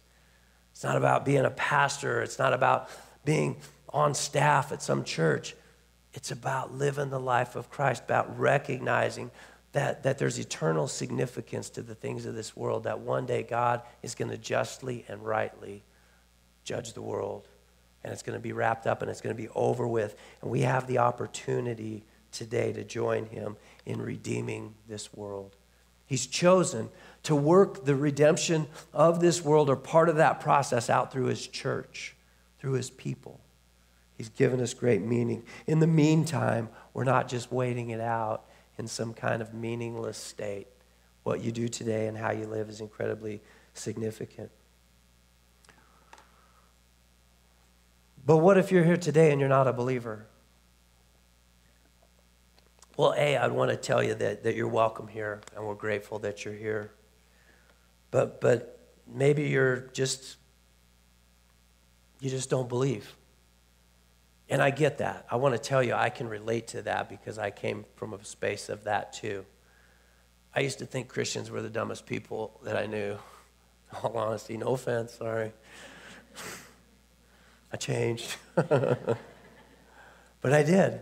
It's 0.72 0.84
not 0.84 0.98
about 0.98 1.26
being 1.26 1.46
a 1.46 1.50
pastor, 1.50 2.22
it's 2.22 2.38
not 2.38 2.54
about 2.54 2.90
being 3.24 3.58
on 3.90 4.14
staff 4.14 4.72
at 4.72 4.84
some 4.84 5.04
church. 5.04 5.56
It's 6.14 6.32
about 6.32 6.74
living 6.74 7.10
the 7.10 7.20
life 7.20 7.56
of 7.56 7.70
Christ, 7.70 8.04
about 8.04 8.40
recognizing 8.40 9.32
that, 9.76 10.04
that 10.04 10.18
there's 10.18 10.40
eternal 10.40 10.88
significance 10.88 11.70
to 11.72 11.82
the 11.82 11.96
things 11.96 12.26
of 12.26 12.34
this 12.34 12.56
world, 12.56 12.86
that 12.86 13.02
one 13.02 13.26
day 13.26 13.44
God 13.44 13.82
is 14.02 14.16
going 14.16 14.32
to 14.32 14.38
justly 14.38 15.04
and 15.10 15.22
rightly 15.22 15.84
judge 16.64 16.94
the 16.94 17.02
world. 17.02 17.50
And 18.02 18.14
it's 18.14 18.24
going 18.24 18.38
to 18.38 18.42
be 18.42 18.54
wrapped 18.54 18.88
up 18.88 19.02
and 19.02 19.12
it's 19.12 19.20
going 19.20 19.36
to 19.36 19.42
be 19.42 19.50
over 19.54 19.86
with. 19.86 20.16
And 20.42 20.50
we 20.50 20.62
have 20.62 20.88
the 20.88 21.00
opportunity 21.00 22.06
today 22.32 22.72
to 22.72 22.86
join 22.86 23.26
him 23.26 23.58
in 23.86 24.02
redeeming 24.02 24.76
this 24.88 25.14
world. 25.14 25.58
He's 26.06 26.26
chosen 26.26 26.88
to 27.24 27.36
work 27.36 27.84
the 27.84 27.98
redemption 27.98 28.68
of 28.94 29.20
this 29.20 29.44
world 29.44 29.70
or 29.70 29.76
part 29.76 30.08
of 30.08 30.16
that 30.16 30.40
process 30.40 30.90
out 30.90 31.12
through 31.12 31.26
his 31.26 31.46
church, 31.48 32.16
through 32.60 32.74
his 32.74 32.92
people. 32.92 33.42
He's 34.18 34.30
given 34.30 34.62
us 34.62 34.74
great 34.74 35.02
meaning. 35.02 35.44
In 35.68 35.82
the 35.82 35.88
meantime, 35.88 36.70
we're 36.94 37.04
not 37.04 37.28
just 37.28 37.52
waiting 37.52 37.90
it 37.90 38.00
out 38.00 38.46
in 38.78 38.88
some 38.88 39.14
kind 39.14 39.42
of 39.42 39.54
meaningless 39.54 40.18
state. 40.18 40.68
What 41.24 41.42
you 41.42 41.52
do 41.52 41.68
today 41.68 42.08
and 42.08 42.18
how 42.18 42.32
you 42.32 42.46
live 42.46 42.70
is 42.70 42.82
incredibly 42.82 43.42
significant. 43.74 44.52
But 48.26 48.38
what 48.38 48.58
if 48.58 48.72
you're 48.72 48.84
here 48.84 48.98
today 48.98 49.32
and 49.32 49.40
you're 49.40 49.50
not 49.50 49.68
a 49.68 49.74
believer? 49.74 50.26
Well, 52.98 53.14
A, 53.18 53.38
I'd 53.38 53.52
want 53.52 53.72
to 53.72 53.78
tell 53.78 54.02
you 54.02 54.16
that, 54.16 54.44
that 54.44 54.56
you're 54.56 54.68
welcome 54.68 55.08
here 55.08 55.42
and 55.56 55.66
we're 55.66 55.76
grateful 55.76 56.20
that 56.20 56.46
you're 56.46 56.54
here. 56.54 56.92
But, 58.10 58.40
but 58.40 58.80
maybe 59.06 59.44
you're 59.44 59.90
just, 59.94 60.38
you 62.20 62.30
just 62.30 62.50
don't 62.50 62.70
believe. 62.70 63.14
And 64.50 64.62
I 64.62 64.70
get 64.70 65.00
that. 65.00 65.26
I 65.30 65.38
want 65.38 65.56
to 65.56 65.60
tell 65.60 65.82
you, 65.82 65.94
I 65.94 66.10
can 66.10 66.28
relate 66.28 66.68
to 66.68 66.84
that 66.84 67.10
because 67.10 67.40
I 67.40 67.50
came 67.50 67.86
from 67.96 68.14
a 68.14 68.24
space 68.24 68.70
of 68.70 68.84
that 68.84 69.14
too. 69.14 69.46
I 70.54 70.60
used 70.62 70.80
to 70.80 70.86
think 70.86 71.10
Christians 71.10 71.50
were 71.50 71.62
the 71.62 71.70
dumbest 71.70 72.06
people 72.06 72.60
that 72.64 72.78
I 72.78 72.86
knew. 72.86 73.14
In 73.14 73.20
all 74.04 74.18
honesty, 74.18 74.56
no 74.58 74.68
offense, 74.68 75.14
sorry. 75.14 75.52
I 77.74 77.78
changed. 77.78 78.36
but 78.56 79.18
I 80.44 80.64
did. 80.64 81.02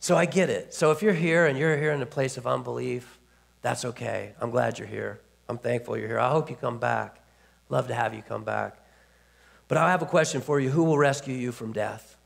So 0.00 0.16
I 0.16 0.26
get 0.26 0.50
it. 0.50 0.74
So 0.74 0.90
if 0.90 1.02
you're 1.02 1.14
here 1.14 1.46
and 1.46 1.58
you're 1.58 1.76
here 1.76 1.92
in 1.92 2.02
a 2.02 2.06
place 2.06 2.36
of 2.36 2.46
unbelief, 2.46 3.18
that's 3.62 3.84
okay. 3.84 4.32
I'm 4.40 4.50
glad 4.50 4.78
you're 4.78 4.88
here. 4.88 5.20
I'm 5.48 5.58
thankful 5.58 5.96
you're 5.96 6.08
here. 6.08 6.20
I 6.20 6.30
hope 6.30 6.50
you 6.50 6.56
come 6.56 6.78
back. 6.78 7.20
Love 7.68 7.88
to 7.88 7.94
have 7.94 8.14
you 8.14 8.22
come 8.22 8.44
back. 8.44 8.76
But 9.66 9.78
I 9.78 9.90
have 9.90 10.02
a 10.02 10.06
question 10.06 10.40
for 10.40 10.60
you 10.60 10.70
Who 10.70 10.84
will 10.84 10.98
rescue 10.98 11.34
you 11.34 11.52
from 11.52 11.72
death? 11.72 12.17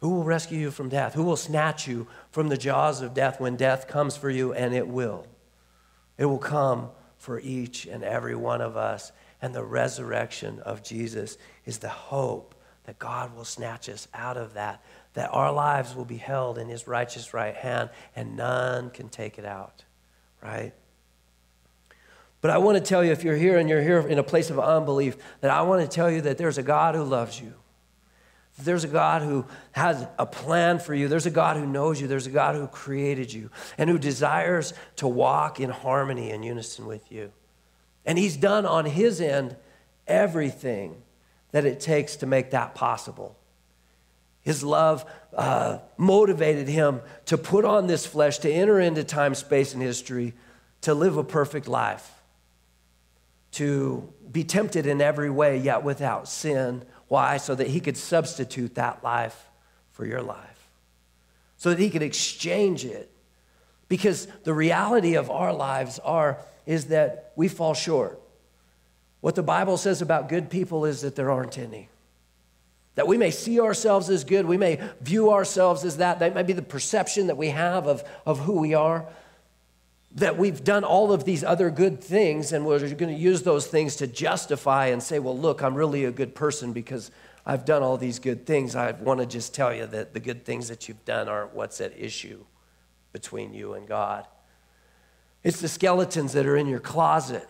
Who 0.00 0.10
will 0.10 0.24
rescue 0.24 0.58
you 0.58 0.70
from 0.70 0.88
death? 0.88 1.14
Who 1.14 1.22
will 1.22 1.36
snatch 1.36 1.86
you 1.86 2.06
from 2.30 2.48
the 2.48 2.56
jaws 2.56 3.02
of 3.02 3.14
death 3.14 3.40
when 3.40 3.56
death 3.56 3.86
comes 3.86 4.16
for 4.16 4.30
you? 4.30 4.52
And 4.52 4.74
it 4.74 4.88
will. 4.88 5.26
It 6.16 6.24
will 6.24 6.38
come 6.38 6.90
for 7.18 7.38
each 7.40 7.86
and 7.86 8.02
every 8.02 8.34
one 8.34 8.60
of 8.60 8.76
us. 8.76 9.12
And 9.42 9.54
the 9.54 9.64
resurrection 9.64 10.60
of 10.60 10.82
Jesus 10.82 11.36
is 11.66 11.78
the 11.78 11.88
hope 11.88 12.54
that 12.84 12.98
God 12.98 13.36
will 13.36 13.44
snatch 13.44 13.88
us 13.88 14.08
out 14.14 14.36
of 14.36 14.54
that, 14.54 14.82
that 15.14 15.30
our 15.32 15.52
lives 15.52 15.94
will 15.94 16.06
be 16.06 16.16
held 16.16 16.58
in 16.58 16.68
his 16.68 16.86
righteous 16.86 17.34
right 17.34 17.54
hand 17.54 17.90
and 18.16 18.36
none 18.36 18.90
can 18.90 19.08
take 19.08 19.38
it 19.38 19.44
out, 19.44 19.84
right? 20.42 20.72
But 22.40 22.50
I 22.50 22.58
want 22.58 22.78
to 22.78 22.82
tell 22.82 23.04
you, 23.04 23.12
if 23.12 23.22
you're 23.22 23.36
here 23.36 23.58
and 23.58 23.68
you're 23.68 23.82
here 23.82 24.00
in 24.00 24.18
a 24.18 24.22
place 24.22 24.48
of 24.48 24.58
unbelief, 24.58 25.16
that 25.40 25.50
I 25.50 25.62
want 25.62 25.82
to 25.82 25.94
tell 25.94 26.10
you 26.10 26.22
that 26.22 26.38
there's 26.38 26.56
a 26.56 26.62
God 26.62 26.94
who 26.94 27.04
loves 27.04 27.40
you. 27.40 27.52
There's 28.64 28.84
a 28.84 28.88
God 28.88 29.22
who 29.22 29.44
has 29.72 30.06
a 30.18 30.26
plan 30.26 30.78
for 30.78 30.94
you. 30.94 31.08
There's 31.08 31.26
a 31.26 31.30
God 31.30 31.56
who 31.56 31.66
knows 31.66 32.00
you. 32.00 32.06
There's 32.06 32.26
a 32.26 32.30
God 32.30 32.54
who 32.54 32.66
created 32.66 33.32
you 33.32 33.50
and 33.78 33.90
who 33.90 33.98
desires 33.98 34.74
to 34.96 35.08
walk 35.08 35.60
in 35.60 35.70
harmony 35.70 36.30
and 36.30 36.44
unison 36.44 36.86
with 36.86 37.10
you. 37.10 37.32
And 38.04 38.18
He's 38.18 38.36
done 38.36 38.66
on 38.66 38.86
His 38.86 39.20
end 39.20 39.56
everything 40.06 41.02
that 41.52 41.64
it 41.64 41.80
takes 41.80 42.16
to 42.16 42.26
make 42.26 42.50
that 42.50 42.74
possible. 42.74 43.36
His 44.42 44.62
love 44.64 45.04
uh, 45.36 45.78
motivated 45.96 46.68
him 46.68 47.00
to 47.26 47.36
put 47.36 47.64
on 47.64 47.86
this 47.86 48.06
flesh, 48.06 48.38
to 48.38 48.50
enter 48.50 48.80
into 48.80 49.04
time, 49.04 49.34
space, 49.34 49.74
and 49.74 49.82
history, 49.82 50.32
to 50.82 50.94
live 50.94 51.16
a 51.16 51.24
perfect 51.24 51.68
life, 51.68 52.10
to 53.52 54.10
be 54.30 54.44
tempted 54.44 54.86
in 54.86 55.00
every 55.00 55.28
way, 55.28 55.58
yet 55.58 55.82
without 55.82 56.28
sin 56.28 56.84
why? 57.10 57.38
So 57.38 57.56
that 57.56 57.66
he 57.66 57.80
could 57.80 57.96
substitute 57.96 58.76
that 58.76 59.02
life 59.02 59.50
for 59.90 60.06
your 60.06 60.22
life, 60.22 60.68
so 61.56 61.70
that 61.70 61.78
he 61.80 61.90
could 61.90 62.02
exchange 62.02 62.84
it. 62.84 63.10
Because 63.88 64.26
the 64.44 64.54
reality 64.54 65.16
of 65.16 65.28
our 65.28 65.52
lives 65.52 65.98
are 65.98 66.38
is 66.66 66.86
that 66.86 67.32
we 67.34 67.48
fall 67.48 67.74
short. 67.74 68.20
What 69.22 69.34
the 69.34 69.42
Bible 69.42 69.76
says 69.76 70.00
about 70.00 70.28
good 70.28 70.50
people 70.50 70.84
is 70.84 71.00
that 71.00 71.16
there 71.16 71.32
aren't 71.32 71.58
any. 71.58 71.88
That 72.94 73.08
we 73.08 73.18
may 73.18 73.32
see 73.32 73.58
ourselves 73.58 74.08
as 74.08 74.22
good, 74.22 74.46
we 74.46 74.56
may 74.56 74.80
view 75.00 75.32
ourselves 75.32 75.84
as 75.84 75.96
that. 75.96 76.20
That 76.20 76.32
might 76.32 76.46
be 76.46 76.52
the 76.52 76.62
perception 76.62 77.26
that 77.26 77.36
we 77.36 77.48
have 77.48 77.88
of, 77.88 78.04
of 78.24 78.38
who 78.38 78.60
we 78.60 78.74
are 78.74 79.04
that 80.12 80.36
we've 80.36 80.64
done 80.64 80.82
all 80.82 81.12
of 81.12 81.24
these 81.24 81.44
other 81.44 81.70
good 81.70 82.02
things 82.02 82.52
and 82.52 82.66
we're 82.66 82.80
going 82.80 83.14
to 83.14 83.20
use 83.20 83.42
those 83.42 83.66
things 83.66 83.96
to 83.96 84.06
justify 84.06 84.86
and 84.86 85.02
say, 85.02 85.18
well, 85.18 85.38
look, 85.38 85.62
I'm 85.62 85.74
really 85.74 86.04
a 86.04 86.10
good 86.10 86.34
person 86.34 86.72
because 86.72 87.10
I've 87.46 87.64
done 87.64 87.82
all 87.82 87.96
these 87.96 88.18
good 88.18 88.44
things. 88.44 88.74
I 88.74 88.90
want 88.92 89.20
to 89.20 89.26
just 89.26 89.54
tell 89.54 89.72
you 89.72 89.86
that 89.86 90.12
the 90.12 90.20
good 90.20 90.44
things 90.44 90.68
that 90.68 90.88
you've 90.88 91.04
done 91.04 91.28
aren't 91.28 91.54
what's 91.54 91.80
at 91.80 91.96
issue 91.98 92.44
between 93.12 93.54
you 93.54 93.74
and 93.74 93.86
God. 93.86 94.26
It's 95.42 95.60
the 95.60 95.68
skeletons 95.68 96.32
that 96.32 96.44
are 96.44 96.56
in 96.56 96.66
your 96.66 96.80
closet. 96.80 97.48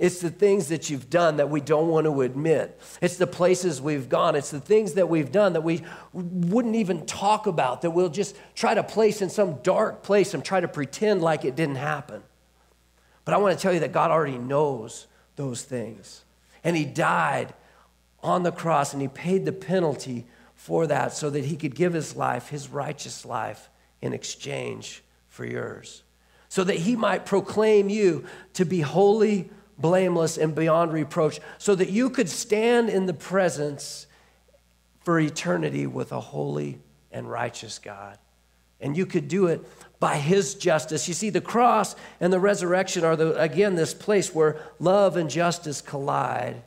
It's 0.00 0.20
the 0.20 0.30
things 0.30 0.68
that 0.68 0.88
you've 0.88 1.10
done 1.10 1.36
that 1.36 1.50
we 1.50 1.60
don't 1.60 1.88
want 1.88 2.06
to 2.06 2.22
admit. 2.22 2.80
It's 3.02 3.18
the 3.18 3.26
places 3.26 3.82
we've 3.82 4.08
gone. 4.08 4.34
It's 4.34 4.50
the 4.50 4.58
things 4.58 4.94
that 4.94 5.10
we've 5.10 5.30
done 5.30 5.52
that 5.52 5.60
we 5.60 5.82
wouldn't 6.14 6.74
even 6.74 7.04
talk 7.04 7.46
about, 7.46 7.82
that 7.82 7.90
we'll 7.90 8.08
just 8.08 8.34
try 8.54 8.72
to 8.72 8.82
place 8.82 9.20
in 9.20 9.28
some 9.28 9.56
dark 9.56 10.02
place 10.02 10.32
and 10.32 10.42
try 10.42 10.58
to 10.58 10.68
pretend 10.68 11.20
like 11.20 11.44
it 11.44 11.54
didn't 11.54 11.76
happen. 11.76 12.22
But 13.26 13.34
I 13.34 13.36
want 13.36 13.58
to 13.58 13.62
tell 13.62 13.74
you 13.74 13.80
that 13.80 13.92
God 13.92 14.10
already 14.10 14.38
knows 14.38 15.06
those 15.36 15.62
things. 15.64 16.24
And 16.64 16.74
He 16.74 16.86
died 16.86 17.52
on 18.22 18.42
the 18.42 18.52
cross 18.52 18.94
and 18.94 19.02
He 19.02 19.08
paid 19.08 19.44
the 19.44 19.52
penalty 19.52 20.24
for 20.54 20.86
that 20.86 21.12
so 21.12 21.28
that 21.28 21.44
He 21.44 21.56
could 21.56 21.74
give 21.74 21.92
His 21.92 22.16
life, 22.16 22.48
His 22.48 22.70
righteous 22.70 23.26
life, 23.26 23.68
in 24.00 24.14
exchange 24.14 25.04
for 25.28 25.44
yours. 25.44 26.04
So 26.48 26.64
that 26.64 26.76
He 26.76 26.96
might 26.96 27.26
proclaim 27.26 27.90
you 27.90 28.24
to 28.54 28.64
be 28.64 28.80
holy 28.80 29.50
blameless, 29.80 30.36
and 30.36 30.54
beyond 30.54 30.92
reproach, 30.92 31.40
so 31.58 31.74
that 31.74 31.90
you 31.90 32.10
could 32.10 32.28
stand 32.28 32.88
in 32.88 33.06
the 33.06 33.14
presence 33.14 34.06
for 35.00 35.18
eternity 35.18 35.86
with 35.86 36.12
a 36.12 36.20
holy 36.20 36.78
and 37.10 37.30
righteous 37.30 37.78
God. 37.78 38.18
And 38.80 38.96
you 38.96 39.06
could 39.06 39.28
do 39.28 39.46
it 39.46 39.64
by 39.98 40.16
his 40.16 40.54
justice. 40.54 41.06
You 41.06 41.14
see, 41.14 41.30
the 41.30 41.40
cross 41.40 41.94
and 42.20 42.32
the 42.32 42.40
resurrection 42.40 43.04
are, 43.04 43.16
the, 43.16 43.38
again, 43.40 43.74
this 43.74 43.92
place 43.92 44.34
where 44.34 44.60
love 44.78 45.16
and 45.16 45.28
justice 45.28 45.80
collide 45.80 46.62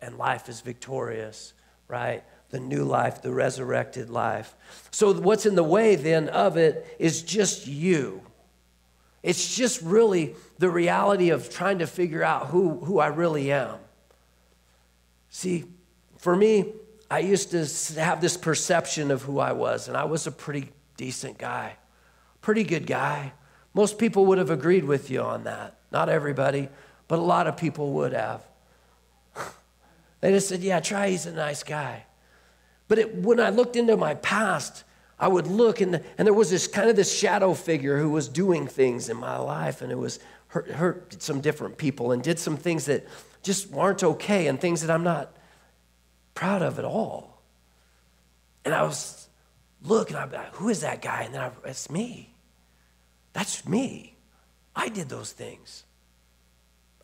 and 0.00 0.16
life 0.16 0.48
is 0.48 0.60
victorious, 0.60 1.52
right? 1.88 2.22
The 2.50 2.60
new 2.60 2.84
life, 2.84 3.22
the 3.22 3.32
resurrected 3.32 4.08
life. 4.08 4.54
So, 4.92 5.12
what's 5.14 5.46
in 5.46 5.56
the 5.56 5.64
way 5.64 5.96
then 5.96 6.28
of 6.28 6.56
it 6.56 6.86
is 6.98 7.22
just 7.22 7.66
you. 7.66 8.22
It's 9.26 9.56
just 9.56 9.82
really 9.82 10.36
the 10.58 10.70
reality 10.70 11.30
of 11.30 11.50
trying 11.50 11.80
to 11.80 11.86
figure 11.88 12.22
out 12.22 12.46
who, 12.46 12.78
who 12.84 13.00
I 13.00 13.08
really 13.08 13.50
am. 13.50 13.74
See, 15.30 15.64
for 16.16 16.36
me, 16.36 16.74
I 17.10 17.18
used 17.18 17.50
to 17.50 17.66
have 18.00 18.20
this 18.20 18.36
perception 18.36 19.10
of 19.10 19.22
who 19.22 19.40
I 19.40 19.50
was, 19.50 19.88
and 19.88 19.96
I 19.96 20.04
was 20.04 20.28
a 20.28 20.30
pretty 20.30 20.70
decent 20.96 21.38
guy, 21.38 21.74
pretty 22.40 22.62
good 22.62 22.86
guy. 22.86 23.32
Most 23.74 23.98
people 23.98 24.26
would 24.26 24.38
have 24.38 24.50
agreed 24.50 24.84
with 24.84 25.10
you 25.10 25.22
on 25.22 25.42
that. 25.42 25.76
Not 25.90 26.08
everybody, 26.08 26.68
but 27.08 27.18
a 27.18 27.22
lot 27.22 27.48
of 27.48 27.56
people 27.56 27.94
would 27.94 28.12
have. 28.12 28.46
they 30.20 30.30
just 30.30 30.48
said, 30.48 30.60
Yeah, 30.60 30.78
Tri, 30.78 31.10
he's 31.10 31.26
a 31.26 31.32
nice 31.32 31.64
guy. 31.64 32.04
But 32.86 32.98
it, 33.00 33.14
when 33.16 33.40
I 33.40 33.48
looked 33.48 33.74
into 33.74 33.96
my 33.96 34.14
past, 34.14 34.84
I 35.18 35.28
would 35.28 35.46
look, 35.46 35.80
and, 35.80 36.02
and 36.18 36.26
there 36.26 36.34
was 36.34 36.50
this 36.50 36.66
kind 36.66 36.90
of 36.90 36.96
this 36.96 37.16
shadow 37.16 37.54
figure 37.54 37.98
who 37.98 38.10
was 38.10 38.28
doing 38.28 38.66
things 38.66 39.08
in 39.08 39.16
my 39.16 39.38
life, 39.38 39.80
and 39.80 39.90
it 39.90 39.98
was 39.98 40.18
hurt, 40.48 40.70
hurt 40.70 41.22
some 41.22 41.40
different 41.40 41.78
people 41.78 42.12
and 42.12 42.22
did 42.22 42.38
some 42.38 42.56
things 42.56 42.84
that 42.86 43.06
just 43.42 43.70
weren't 43.70 44.02
okay 44.02 44.46
and 44.46 44.60
things 44.60 44.82
that 44.82 44.90
I'm 44.90 45.04
not 45.04 45.34
proud 46.34 46.62
of 46.62 46.78
at 46.78 46.84
all. 46.84 47.42
And 48.64 48.74
I 48.74 48.82
was 48.82 49.28
looking, 49.82 50.16
I'm 50.16 50.30
like, 50.30 50.54
who 50.56 50.68
is 50.68 50.80
that 50.82 51.00
guy? 51.00 51.22
And 51.22 51.34
then 51.34 51.40
I, 51.40 51.50
it's 51.64 51.90
me. 51.90 52.34
That's 53.32 53.66
me. 53.66 54.16
I 54.74 54.88
did 54.88 55.08
those 55.08 55.32
things. 55.32 55.84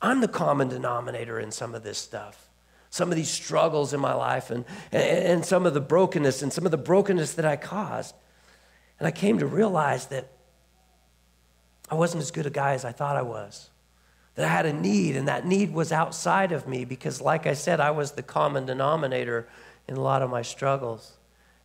I'm 0.03 0.21
the 0.21 0.29
common 0.29 0.69
denominator 0.69 1.39
in 1.39 1.53
some 1.53 1.75
of 1.75 1.83
this 1.83 1.99
stuff 1.99 2.49
some 2.93 3.09
of 3.09 3.17
these 3.17 3.31
struggles 3.31 3.95
in 3.95 4.01
my 4.01 4.13
life 4.13 4.51
and, 4.51 4.67
and, 4.93 5.43
some 5.47 5.65
of 5.65 5.73
the 5.73 5.81
brokenness 5.81 6.43
and 6.43 6.53
some 6.53 6.67
of 6.67 6.71
the 6.71 6.77
brokenness 6.77 7.33
that 7.33 7.47
I 7.47 7.57
caused. 7.57 8.15
And 8.99 9.07
I 9.07 9.11
came 9.11 9.39
to 9.39 9.47
realize 9.47 10.09
that 10.09 10.31
I 11.91 11.95
wasn't 11.95 12.23
as 12.23 12.31
good 12.31 12.45
a 12.45 12.51
guy 12.51 12.75
as 12.75 12.85
I 12.85 12.93
thought 12.93 13.17
I 13.17 13.23
was. 13.23 13.71
That 14.35 14.45
I 14.45 14.49
had 14.49 14.67
a 14.67 14.75
need, 14.75 15.17
and 15.17 15.27
that 15.27 15.47
need 15.47 15.73
was 15.73 15.91
outside 15.91 16.53
of 16.53 16.69
me 16.69 16.85
because, 16.85 17.23
like 17.23 17.47
I 17.47 17.55
said, 17.55 17.81
I 17.81 17.93
was 17.93 18.13
the 18.13 18.23
common 18.23 18.67
denominator 18.67 19.49
in 19.89 19.97
a 19.97 20.01
lot 20.01 20.21
of 20.21 20.29
my 20.29 20.43
struggles. 20.43 21.15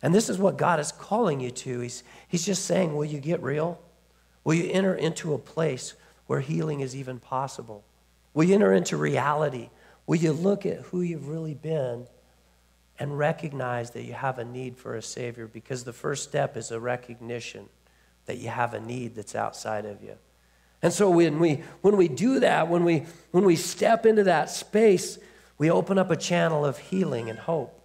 And 0.00 0.14
this 0.14 0.30
is 0.30 0.38
what 0.38 0.56
God 0.56 0.80
is 0.80 0.92
calling 0.92 1.40
you 1.40 1.50
to. 1.50 1.80
He's, 1.80 2.04
he's 2.26 2.46
just 2.46 2.64
saying, 2.64 2.96
Will 2.96 3.04
you 3.04 3.20
get 3.20 3.42
real? 3.42 3.78
Will 4.44 4.54
you 4.54 4.70
enter 4.72 4.94
into 4.94 5.34
a 5.34 5.38
place 5.38 5.92
where 6.26 6.40
healing 6.40 6.80
is 6.80 6.96
even 6.96 7.18
possible? 7.18 7.84
Will 8.32 8.44
you 8.44 8.54
enter 8.54 8.72
into 8.72 8.96
reality 8.96 9.68
Will 10.08 10.16
you 10.16 10.32
look 10.32 10.64
at 10.64 10.78
who 10.80 11.02
you've 11.02 11.28
really 11.28 11.52
been 11.52 12.06
and 12.98 13.18
recognize 13.18 13.90
that 13.90 14.04
you 14.04 14.14
have 14.14 14.38
a 14.38 14.44
need 14.44 14.78
for 14.78 14.96
a 14.96 15.02
Savior? 15.02 15.46
Because 15.46 15.84
the 15.84 15.92
first 15.92 16.24
step 16.24 16.56
is 16.56 16.70
a 16.70 16.80
recognition 16.80 17.68
that 18.24 18.38
you 18.38 18.48
have 18.48 18.72
a 18.72 18.80
need 18.80 19.14
that's 19.14 19.34
outside 19.34 19.84
of 19.84 20.02
you. 20.02 20.14
And 20.80 20.94
so 20.94 21.10
when 21.10 21.38
we, 21.38 21.62
when 21.82 21.98
we 21.98 22.08
do 22.08 22.40
that, 22.40 22.68
when 22.68 22.84
we, 22.84 23.04
when 23.32 23.44
we 23.44 23.54
step 23.54 24.06
into 24.06 24.24
that 24.24 24.48
space, 24.48 25.18
we 25.58 25.70
open 25.70 25.98
up 25.98 26.10
a 26.10 26.16
channel 26.16 26.64
of 26.64 26.78
healing 26.78 27.28
and 27.28 27.38
hope. 27.38 27.78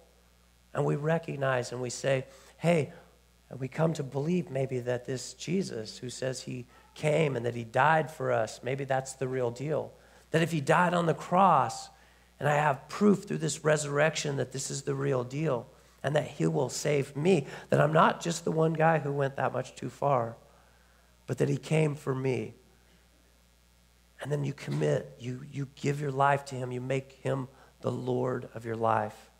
And 0.72 0.86
we 0.86 0.96
recognize 0.96 1.72
and 1.72 1.82
we 1.82 1.90
say, 1.90 2.24
hey, 2.56 2.90
we 3.58 3.68
come 3.68 3.92
to 3.92 4.02
believe 4.02 4.50
maybe 4.50 4.78
that 4.80 5.04
this 5.04 5.34
Jesus 5.34 5.98
who 5.98 6.08
says 6.08 6.40
he 6.40 6.64
came 6.94 7.36
and 7.36 7.44
that 7.44 7.54
he 7.54 7.64
died 7.64 8.10
for 8.10 8.32
us, 8.32 8.60
maybe 8.62 8.84
that's 8.84 9.12
the 9.12 9.28
real 9.28 9.50
deal. 9.50 9.92
That 10.30 10.40
if 10.40 10.52
he 10.52 10.62
died 10.62 10.94
on 10.94 11.04
the 11.04 11.12
cross, 11.12 11.90
and 12.40 12.48
I 12.48 12.56
have 12.56 12.88
proof 12.88 13.24
through 13.24 13.38
this 13.38 13.64
resurrection 13.64 14.36
that 14.36 14.52
this 14.52 14.70
is 14.70 14.82
the 14.82 14.94
real 14.94 15.24
deal 15.24 15.66
and 16.02 16.14
that 16.16 16.26
He 16.26 16.46
will 16.46 16.68
save 16.68 17.16
me. 17.16 17.46
That 17.70 17.80
I'm 17.80 17.92
not 17.92 18.20
just 18.20 18.44
the 18.44 18.52
one 18.52 18.72
guy 18.72 18.98
who 18.98 19.12
went 19.12 19.36
that 19.36 19.52
much 19.52 19.74
too 19.74 19.88
far, 19.88 20.36
but 21.26 21.38
that 21.38 21.48
He 21.48 21.56
came 21.56 21.94
for 21.94 22.14
me. 22.14 22.54
And 24.20 24.30
then 24.30 24.44
you 24.44 24.52
commit, 24.52 25.16
you, 25.18 25.42
you 25.52 25.68
give 25.76 26.00
your 26.00 26.10
life 26.10 26.44
to 26.46 26.54
Him, 26.54 26.72
you 26.72 26.80
make 26.80 27.12
Him 27.22 27.48
the 27.80 27.92
Lord 27.92 28.48
of 28.54 28.64
your 28.64 28.76
life. 28.76 29.30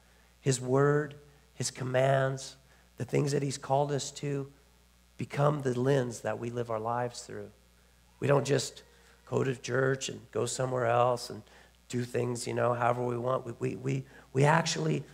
His 0.41 0.61
word, 0.61 1.15
His 1.55 1.71
commands, 1.71 2.57
the 2.97 3.05
things 3.05 3.33
that 3.33 3.43
He's 3.43 3.59
called 3.59 3.93
us 3.93 4.11
to 4.13 4.51
become 5.17 5.63
the 5.63 5.79
lens 5.79 6.21
that 6.21 6.39
we 6.39 6.51
live 6.51 6.71
our 6.71 6.81
lives 6.81 7.23
through. 7.23 7.51
We 8.21 8.29
don't 8.29 8.47
just 8.47 8.83
go 9.27 9.45
to 9.45 9.55
church 9.55 10.09
and 10.09 10.21
go 10.33 10.47
somewhere 10.47 10.87
else 10.87 11.31
and 11.31 11.43
do 11.95 12.03
things, 12.03 12.47
you 12.47 12.55
know, 12.55 12.75
however 12.75 13.05
we 13.05 13.17
want. 13.17 13.47
We, 13.47 13.53
we, 13.61 13.77
we, 13.77 14.05
we 14.33 14.45
actually 14.45 15.05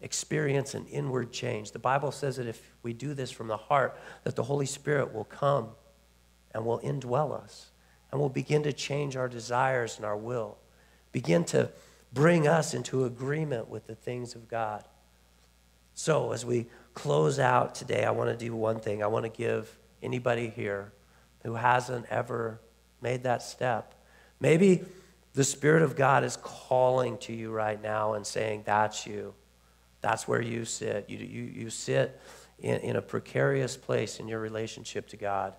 experience 0.00 0.74
an 0.74 0.86
inward 0.86 1.32
change. 1.32 1.72
The 1.72 1.80
Bible 1.80 2.12
says 2.12 2.36
that 2.36 2.46
if 2.46 2.72
we 2.84 2.92
do 2.92 3.14
this 3.14 3.32
from 3.32 3.48
the 3.48 3.56
heart, 3.56 3.98
that 4.22 4.36
the 4.36 4.44
Holy 4.44 4.66
Spirit 4.66 5.12
will 5.12 5.24
come 5.24 5.70
and 6.52 6.64
will 6.64 6.78
indwell 6.80 7.34
us 7.34 7.70
and 8.12 8.20
will 8.20 8.28
begin 8.28 8.62
to 8.62 8.72
change 8.72 9.16
our 9.16 9.28
desires 9.28 9.96
and 9.96 10.04
our 10.04 10.16
will, 10.16 10.56
begin 11.10 11.42
to 11.46 11.68
bring 12.12 12.46
us 12.46 12.74
into 12.74 13.04
agreement 13.04 13.68
with 13.68 13.88
the 13.88 13.96
things 13.96 14.36
of 14.36 14.46
God. 14.46 14.84
So, 15.94 16.30
as 16.32 16.44
we 16.46 16.66
close 16.94 17.40
out 17.40 17.74
today, 17.74 18.04
I 18.04 18.12
want 18.12 18.30
to 18.30 18.36
do 18.36 18.54
one 18.54 18.78
thing. 18.78 19.02
I 19.02 19.08
want 19.08 19.24
to 19.24 19.30
give 19.30 19.76
anybody 20.00 20.48
here 20.48 20.92
who 21.42 21.54
hasn't 21.54 22.06
ever 22.08 22.60
made 23.00 23.24
that 23.24 23.42
step. 23.42 23.94
Maybe 24.38 24.84
the 25.34 25.44
Spirit 25.44 25.82
of 25.82 25.96
God 25.96 26.24
is 26.24 26.36
calling 26.36 27.18
to 27.18 27.32
you 27.32 27.50
right 27.50 27.80
now 27.80 28.14
and 28.14 28.26
saying, 28.26 28.62
That's 28.64 29.06
you. 29.06 29.34
That's 30.00 30.28
where 30.28 30.40
you 30.40 30.64
sit. 30.64 31.06
You, 31.08 31.18
you, 31.18 31.42
you 31.42 31.70
sit 31.70 32.20
in, 32.60 32.78
in 32.80 32.96
a 32.96 33.02
precarious 33.02 33.76
place 33.76 34.20
in 34.20 34.28
your 34.28 34.38
relationship 34.38 35.08
to 35.08 35.16
God. 35.16 35.54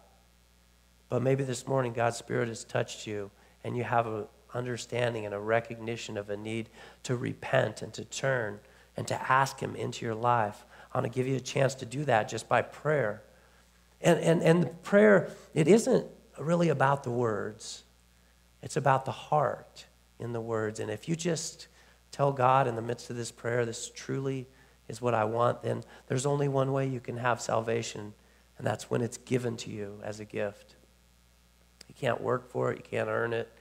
But 1.10 1.22
maybe 1.22 1.44
this 1.44 1.68
morning 1.68 1.94
God's 1.94 2.18
Spirit 2.18 2.48
has 2.48 2.64
touched 2.64 3.06
you 3.06 3.32
and 3.64 3.76
you 3.76 3.84
have 3.84 4.08
an 4.08 4.26
understanding 4.54 5.26
and 5.26 5.34
a 5.34 5.40
recognition 5.40 6.18
of 6.18 6.30
a 6.30 6.38
need 6.38 6.70
to 7.04 7.16
repent 7.16 7.82
and 7.82 7.94
to 7.94 8.06
turn 8.06 8.60
and 8.96 9.08
to 9.08 9.32
ask 9.32 9.60
Him 9.60 9.76
into 9.76 10.06
your 10.06 10.16
life. 10.16 10.64
I 10.94 11.00
want 11.00 11.12
to 11.12 11.16
give 11.16 11.28
you 11.28 11.36
a 11.36 11.42
chance 11.42 11.76
to 11.76 11.86
do 11.86 12.06
that 12.06 12.30
just 12.30 12.48
by 12.48 12.62
prayer. 12.62 13.24
And, 14.00 14.20
and, 14.20 14.42
and 14.42 14.64
the 14.64 14.68
prayer, 14.68 15.32
it 15.54 15.68
isn't 15.68 16.06
really 16.40 16.70
about 16.70 17.04
the 17.04 17.12
words. 17.12 17.85
It's 18.66 18.76
about 18.76 19.06
the 19.06 19.12
heart 19.12 19.86
in 20.20 20.34
the 20.34 20.42
words. 20.42 20.80
And 20.80 20.90
if 20.90 21.08
you 21.08 21.16
just 21.16 21.68
tell 22.12 22.32
God 22.32 22.68
in 22.68 22.76
the 22.76 22.82
midst 22.82 23.12
of 23.12 23.16
this 23.16 23.32
prayer, 23.32 23.64
this 23.64 23.92
truly 23.94 24.48
is 24.88 25.00
what 25.00 25.14
I 25.14 25.24
want, 25.24 25.62
then 25.62 25.84
there's 26.08 26.26
only 26.26 26.48
one 26.48 26.74
way 26.74 26.88
you 26.88 27.00
can 27.00 27.18
have 27.18 27.40
salvation, 27.40 28.14
and 28.58 28.66
that's 28.66 28.90
when 28.90 29.02
it's 29.02 29.18
given 29.18 29.56
to 29.58 29.70
you 29.70 30.00
as 30.04 30.20
a 30.20 30.26
gift. 30.26 30.76
You 31.88 31.94
can't 31.94 32.20
work 32.22 32.50
for 32.50 32.72
it, 32.72 32.78
you 32.78 32.84
can't 32.84 33.08
earn 33.08 33.34
it, 33.34 33.52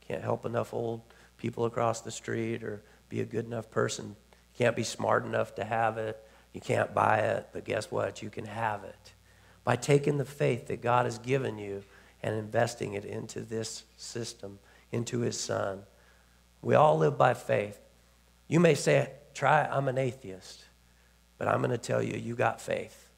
you 0.00 0.06
can't 0.08 0.22
help 0.22 0.46
enough 0.46 0.72
old 0.72 1.02
people 1.36 1.66
across 1.66 2.00
the 2.00 2.10
street 2.10 2.64
or 2.64 2.82
be 3.10 3.20
a 3.20 3.26
good 3.26 3.44
enough 3.44 3.70
person. 3.70 4.16
You 4.30 4.64
can't 4.64 4.76
be 4.76 4.82
smart 4.82 5.26
enough 5.26 5.54
to 5.56 5.64
have 5.64 5.98
it. 5.98 6.26
You 6.54 6.60
can't 6.62 6.94
buy 6.94 7.18
it, 7.18 7.48
but 7.52 7.64
guess 7.64 7.90
what? 7.90 8.22
You 8.22 8.30
can 8.30 8.46
have 8.46 8.84
it. 8.84 9.12
By 9.62 9.76
taking 9.76 10.16
the 10.16 10.24
faith 10.24 10.68
that 10.68 10.80
God 10.80 11.04
has 11.04 11.18
given 11.18 11.58
you 11.58 11.82
and 12.24 12.34
investing 12.34 12.94
it 12.94 13.04
into 13.04 13.42
this 13.42 13.84
system, 13.98 14.58
into 14.90 15.20
his 15.20 15.38
son. 15.38 15.82
We 16.62 16.74
all 16.74 16.96
live 16.96 17.18
by 17.18 17.34
faith. 17.34 17.78
You 18.48 18.60
may 18.60 18.74
say, 18.74 19.10
Tri, 19.34 19.68
I'm 19.70 19.88
an 19.88 19.98
atheist, 19.98 20.64
but 21.36 21.48
I'm 21.48 21.58
going 21.58 21.70
to 21.70 21.78
tell 21.78 22.02
you, 22.02 22.18
you 22.18 22.34
got 22.34 22.62
faith. 22.62 23.10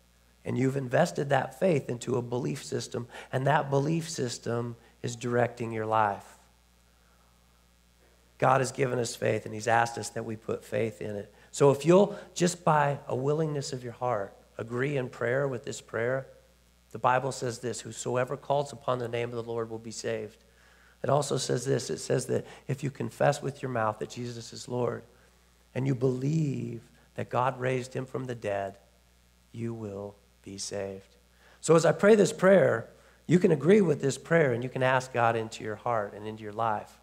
And 0.45 0.59
you've 0.59 0.77
invested 0.77 1.29
that 1.29 1.61
faith 1.61 1.89
into 1.89 2.17
a 2.17 2.23
belief 2.23 2.65
system, 2.65 3.07
and 3.33 3.47
that 3.47 3.71
belief 3.71 4.11
system 4.11 4.75
is 5.05 5.15
directing 5.15 5.71
your 5.71 5.87
life. 5.87 6.27
God 8.39 8.61
has 8.61 8.73
given 8.73 8.99
us 8.99 9.15
faith, 9.15 9.45
and 9.45 9.55
He's 9.55 9.69
asked 9.69 9.99
us 9.99 10.09
that 10.11 10.25
we 10.25 10.35
put 10.35 10.65
faith 10.65 11.01
in 11.01 11.15
it. 11.15 11.33
So 11.53 11.71
if 11.71 11.87
you'll, 11.87 12.19
just 12.35 12.65
by 12.65 12.99
a 13.07 13.15
willingness 13.15 13.73
of 13.73 13.85
your 13.85 13.93
heart, 13.93 14.37
agree 14.59 14.97
in 14.97 15.09
prayer 15.09 15.47
with 15.47 15.65
this 15.65 15.81
prayer, 15.81 16.27
the 16.97 17.01
Bible 17.01 17.31
says 17.31 17.59
this 17.59 17.83
Whosoever 17.83 18.39
calls 18.39 18.73
upon 18.73 19.01
the 19.01 19.07
name 19.07 19.29
of 19.29 19.35
the 19.35 19.43
Lord 19.43 19.69
will 19.69 19.79
be 19.79 19.91
saved. 19.91 20.43
It 21.05 21.11
also 21.11 21.37
says 21.37 21.67
this 21.67 21.91
it 21.91 21.99
says 21.99 22.25
that 22.29 22.47
if 22.69 22.83
you 22.83 22.91
confess 22.91 23.43
with 23.43 23.61
your 23.61 23.71
mouth 23.71 23.99
that 23.99 24.09
Jesus 24.09 24.55
is 24.55 24.67
Lord 24.67 25.03
and 25.75 25.87
you 25.87 25.95
believe 25.95 26.81
that 27.17 27.29
God 27.29 27.61
raised 27.61 27.93
him 27.93 28.07
from 28.07 28.25
the 28.25 28.35
dead, 28.35 28.79
you 29.53 29.75
will 29.75 30.15
be 30.43 30.57
saved. 30.57 31.17
So 31.61 31.77
as 31.77 31.85
I 31.85 31.93
pray 31.93 32.15
this 32.15 32.33
prayer, 32.33 32.89
you 33.27 33.39
can 33.39 33.53
agree 33.53 33.83
with 33.83 34.01
this 34.01 34.17
prayer 34.17 34.55
and 34.55 34.63
you 34.63 34.71
can 34.71 34.83
ask 34.83 35.13
God 35.13 35.37
into 35.37 35.65
your 35.65 35.77
heart 35.77 36.15
and 36.15 36.27
into 36.27 36.43
your 36.43 36.55
life. 36.55 36.99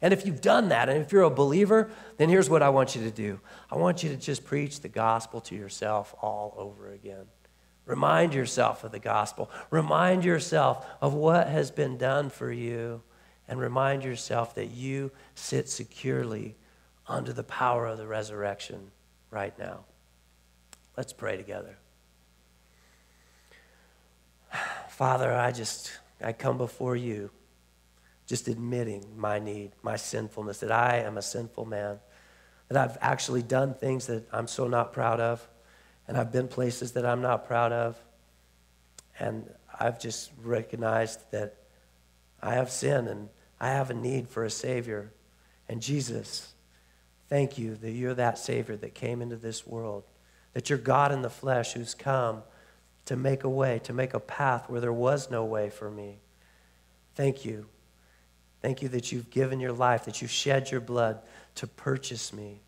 And 0.00 0.14
if 0.14 0.24
you've 0.24 0.40
done 0.40 0.70
that, 0.70 0.88
and 0.88 1.02
if 1.02 1.12
you're 1.12 1.24
a 1.24 1.28
believer, 1.28 1.90
then 2.16 2.30
here's 2.30 2.48
what 2.48 2.62
I 2.62 2.70
want 2.70 2.96
you 2.96 3.02
to 3.02 3.10
do 3.10 3.40
I 3.70 3.76
want 3.76 4.02
you 4.02 4.08
to 4.08 4.16
just 4.16 4.42
preach 4.42 4.80
the 4.80 4.88
gospel 4.88 5.42
to 5.42 5.54
yourself 5.54 6.14
all 6.22 6.54
over 6.56 6.90
again. 6.90 7.26
Remind 7.86 8.32
yourself 8.32 8.82
of 8.84 8.92
the 8.92 8.98
gospel. 8.98 9.50
Remind 9.70 10.24
yourself 10.24 10.86
of 11.00 11.12
what 11.12 11.48
has 11.48 11.70
been 11.70 11.98
done 11.98 12.30
for 12.30 12.50
you. 12.50 13.02
And 13.46 13.60
remind 13.60 14.04
yourself 14.04 14.54
that 14.54 14.70
you 14.70 15.10
sit 15.34 15.68
securely 15.68 16.56
under 17.06 17.32
the 17.32 17.44
power 17.44 17.86
of 17.86 17.98
the 17.98 18.06
resurrection 18.06 18.90
right 19.30 19.56
now. 19.58 19.84
Let's 20.96 21.12
pray 21.12 21.36
together. 21.36 21.76
Father, 24.88 25.32
I 25.32 25.52
just, 25.52 25.92
I 26.22 26.32
come 26.32 26.56
before 26.56 26.96
you 26.96 27.30
just 28.26 28.48
admitting 28.48 29.04
my 29.18 29.38
need, 29.38 29.72
my 29.82 29.96
sinfulness, 29.96 30.60
that 30.60 30.72
I 30.72 30.98
am 30.98 31.18
a 31.18 31.22
sinful 31.22 31.66
man, 31.66 31.98
that 32.68 32.78
I've 32.78 32.96
actually 33.02 33.42
done 33.42 33.74
things 33.74 34.06
that 34.06 34.26
I'm 34.32 34.46
so 34.46 34.66
not 34.66 34.92
proud 34.94 35.20
of 35.20 35.46
and 36.06 36.16
I've 36.16 36.32
been 36.32 36.48
places 36.48 36.92
that 36.92 37.06
I'm 37.06 37.22
not 37.22 37.46
proud 37.46 37.72
of. 37.72 37.98
And 39.18 39.48
I've 39.78 39.98
just 39.98 40.30
recognized 40.42 41.20
that 41.30 41.56
I 42.42 42.54
have 42.54 42.70
sin 42.70 43.08
and 43.08 43.28
I 43.60 43.70
have 43.70 43.90
a 43.90 43.94
need 43.94 44.28
for 44.28 44.44
a 44.44 44.50
Savior. 44.50 45.12
And 45.68 45.80
Jesus, 45.80 46.52
thank 47.28 47.56
you 47.56 47.76
that 47.76 47.90
you're 47.92 48.14
that 48.14 48.38
Savior 48.38 48.76
that 48.76 48.94
came 48.94 49.22
into 49.22 49.36
this 49.36 49.66
world, 49.66 50.04
that 50.52 50.68
you're 50.68 50.78
God 50.78 51.12
in 51.12 51.22
the 51.22 51.30
flesh 51.30 51.72
who's 51.72 51.94
come 51.94 52.42
to 53.06 53.16
make 53.16 53.44
a 53.44 53.48
way, 53.48 53.80
to 53.84 53.92
make 53.92 54.14
a 54.14 54.20
path 54.20 54.68
where 54.68 54.80
there 54.80 54.92
was 54.92 55.30
no 55.30 55.44
way 55.44 55.70
for 55.70 55.90
me. 55.90 56.18
Thank 57.14 57.44
you. 57.44 57.66
Thank 58.60 58.82
you 58.82 58.88
that 58.88 59.12
you've 59.12 59.30
given 59.30 59.60
your 59.60 59.72
life, 59.72 60.04
that 60.06 60.22
you've 60.22 60.30
shed 60.30 60.70
your 60.70 60.80
blood 60.80 61.20
to 61.56 61.66
purchase 61.66 62.32
me. 62.32 62.60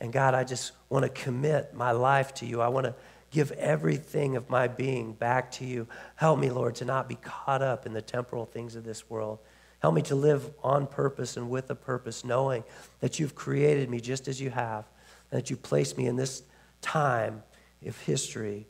And 0.00 0.12
God, 0.12 0.34
I 0.34 0.44
just 0.44 0.72
want 0.88 1.04
to 1.04 1.08
commit 1.10 1.74
my 1.74 1.92
life 1.92 2.32
to 2.34 2.46
you. 2.46 2.60
I 2.60 2.68
want 2.68 2.86
to 2.86 2.94
give 3.30 3.52
everything 3.52 4.36
of 4.36 4.48
my 4.50 4.66
being 4.66 5.12
back 5.12 5.50
to 5.52 5.64
you. 5.64 5.86
Help 6.16 6.38
me, 6.38 6.50
Lord, 6.50 6.74
to 6.76 6.84
not 6.84 7.08
be 7.08 7.16
caught 7.16 7.62
up 7.62 7.86
in 7.86 7.92
the 7.92 8.02
temporal 8.02 8.46
things 8.46 8.74
of 8.76 8.84
this 8.84 9.08
world. 9.08 9.38
Help 9.80 9.94
me 9.94 10.02
to 10.02 10.14
live 10.14 10.50
on 10.62 10.86
purpose 10.86 11.36
and 11.36 11.48
with 11.48 11.70
a 11.70 11.74
purpose, 11.74 12.24
knowing 12.24 12.64
that 13.00 13.18
you've 13.18 13.34
created 13.34 13.88
me 13.88 14.00
just 14.00 14.28
as 14.28 14.40
you 14.40 14.50
have, 14.50 14.84
and 15.30 15.40
that 15.40 15.48
you 15.48 15.56
placed 15.56 15.96
me 15.96 16.06
in 16.06 16.16
this 16.16 16.42
time 16.82 17.42
of 17.86 17.98
history, 18.02 18.66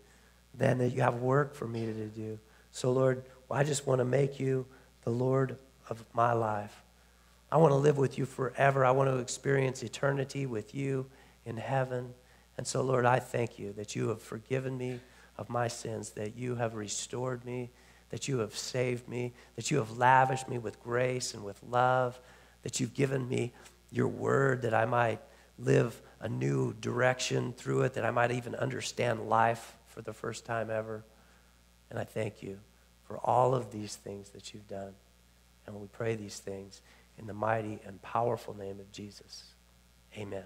then 0.55 0.79
that 0.79 0.91
you 0.91 1.01
have 1.01 1.17
work 1.17 1.55
for 1.55 1.67
me 1.67 1.87
to 1.87 2.07
do. 2.07 2.39
So, 2.71 2.93
Lord, 2.93 3.25
I 3.51 3.65
just 3.65 3.87
want 3.87 4.01
to 4.01 4.05
make 4.05 4.39
you 4.39 4.67
the 5.03 5.11
Lord 5.11 5.57
of 5.89 6.05
my 6.13 6.33
life. 6.33 6.83
I 7.51 7.57
want 7.57 7.73
to 7.73 7.77
live 7.77 7.99
with 7.99 8.19
you 8.19 8.27
forever. 8.27 8.85
I 8.85 8.93
want 8.93 9.11
to 9.11 9.19
experience 9.19 9.83
eternity 9.83 10.47
with 10.47 10.75
you 10.75 11.07
in 11.45 11.57
heaven. 11.57 12.15
And 12.57 12.67
so, 12.67 12.83
Lord, 12.83 13.07
I 13.07 13.19
thank 13.19 13.59
you 13.59 13.73
that 13.75 13.97
you 13.97 14.09
have 14.09 14.23
forgiven 14.23 14.77
me 14.77 15.01
of 15.39 15.49
my 15.49 15.69
sins, 15.69 16.11
that 16.11 16.37
you 16.37 16.57
have 16.57 16.75
restored 16.75 17.45
me, 17.45 17.71
that 18.11 18.29
you 18.29 18.39
have 18.39 18.57
saved 18.57 19.09
me, 19.09 19.33
that 19.57 19.71
you 19.71 19.79
have 19.79 19.97
lavished 19.97 20.49
me 20.49 20.59
with 20.59 20.83
grace 20.83 21.33
and 21.33 21.45
with 21.45 21.61
love, 21.63 22.21
that 22.63 22.81
you've 22.81 22.95
given 22.95 23.29
me 23.29 23.53
your 23.91 24.09
word 24.09 24.63
that 24.63 24.75
I 24.75 24.85
might 24.85 25.21
live 25.59 26.01
a 26.21 26.29
new 26.29 26.75
direction 26.75 27.53
through 27.53 27.83
it, 27.83 27.95
that 27.95 28.05
I 28.05 28.11
might 28.11 28.31
even 28.31 28.55
understand 28.55 29.29
life 29.29 29.77
for 29.87 30.03
the 30.03 30.13
first 30.13 30.45
time 30.45 30.71
ever. 30.71 31.05
And 31.91 31.99
I 31.99 32.05
thank 32.05 32.43
you 32.43 32.59
for 33.05 33.19
all 33.19 33.55
of 33.55 33.73
these 33.73 33.97
things 33.97 34.31
that 34.31 34.55
you've 34.55 34.69
done. 34.69 34.93
And 35.67 35.77
we 35.77 35.87
pray 35.89 36.15
these 36.15 36.39
things 36.39 36.83
in 37.19 37.27
the 37.27 37.35
mighty 37.35 37.79
and 37.87 38.01
powerful 38.03 38.57
name 38.57 38.81
of 38.81 38.91
Jesus. 38.93 39.55
Amen. 40.17 40.45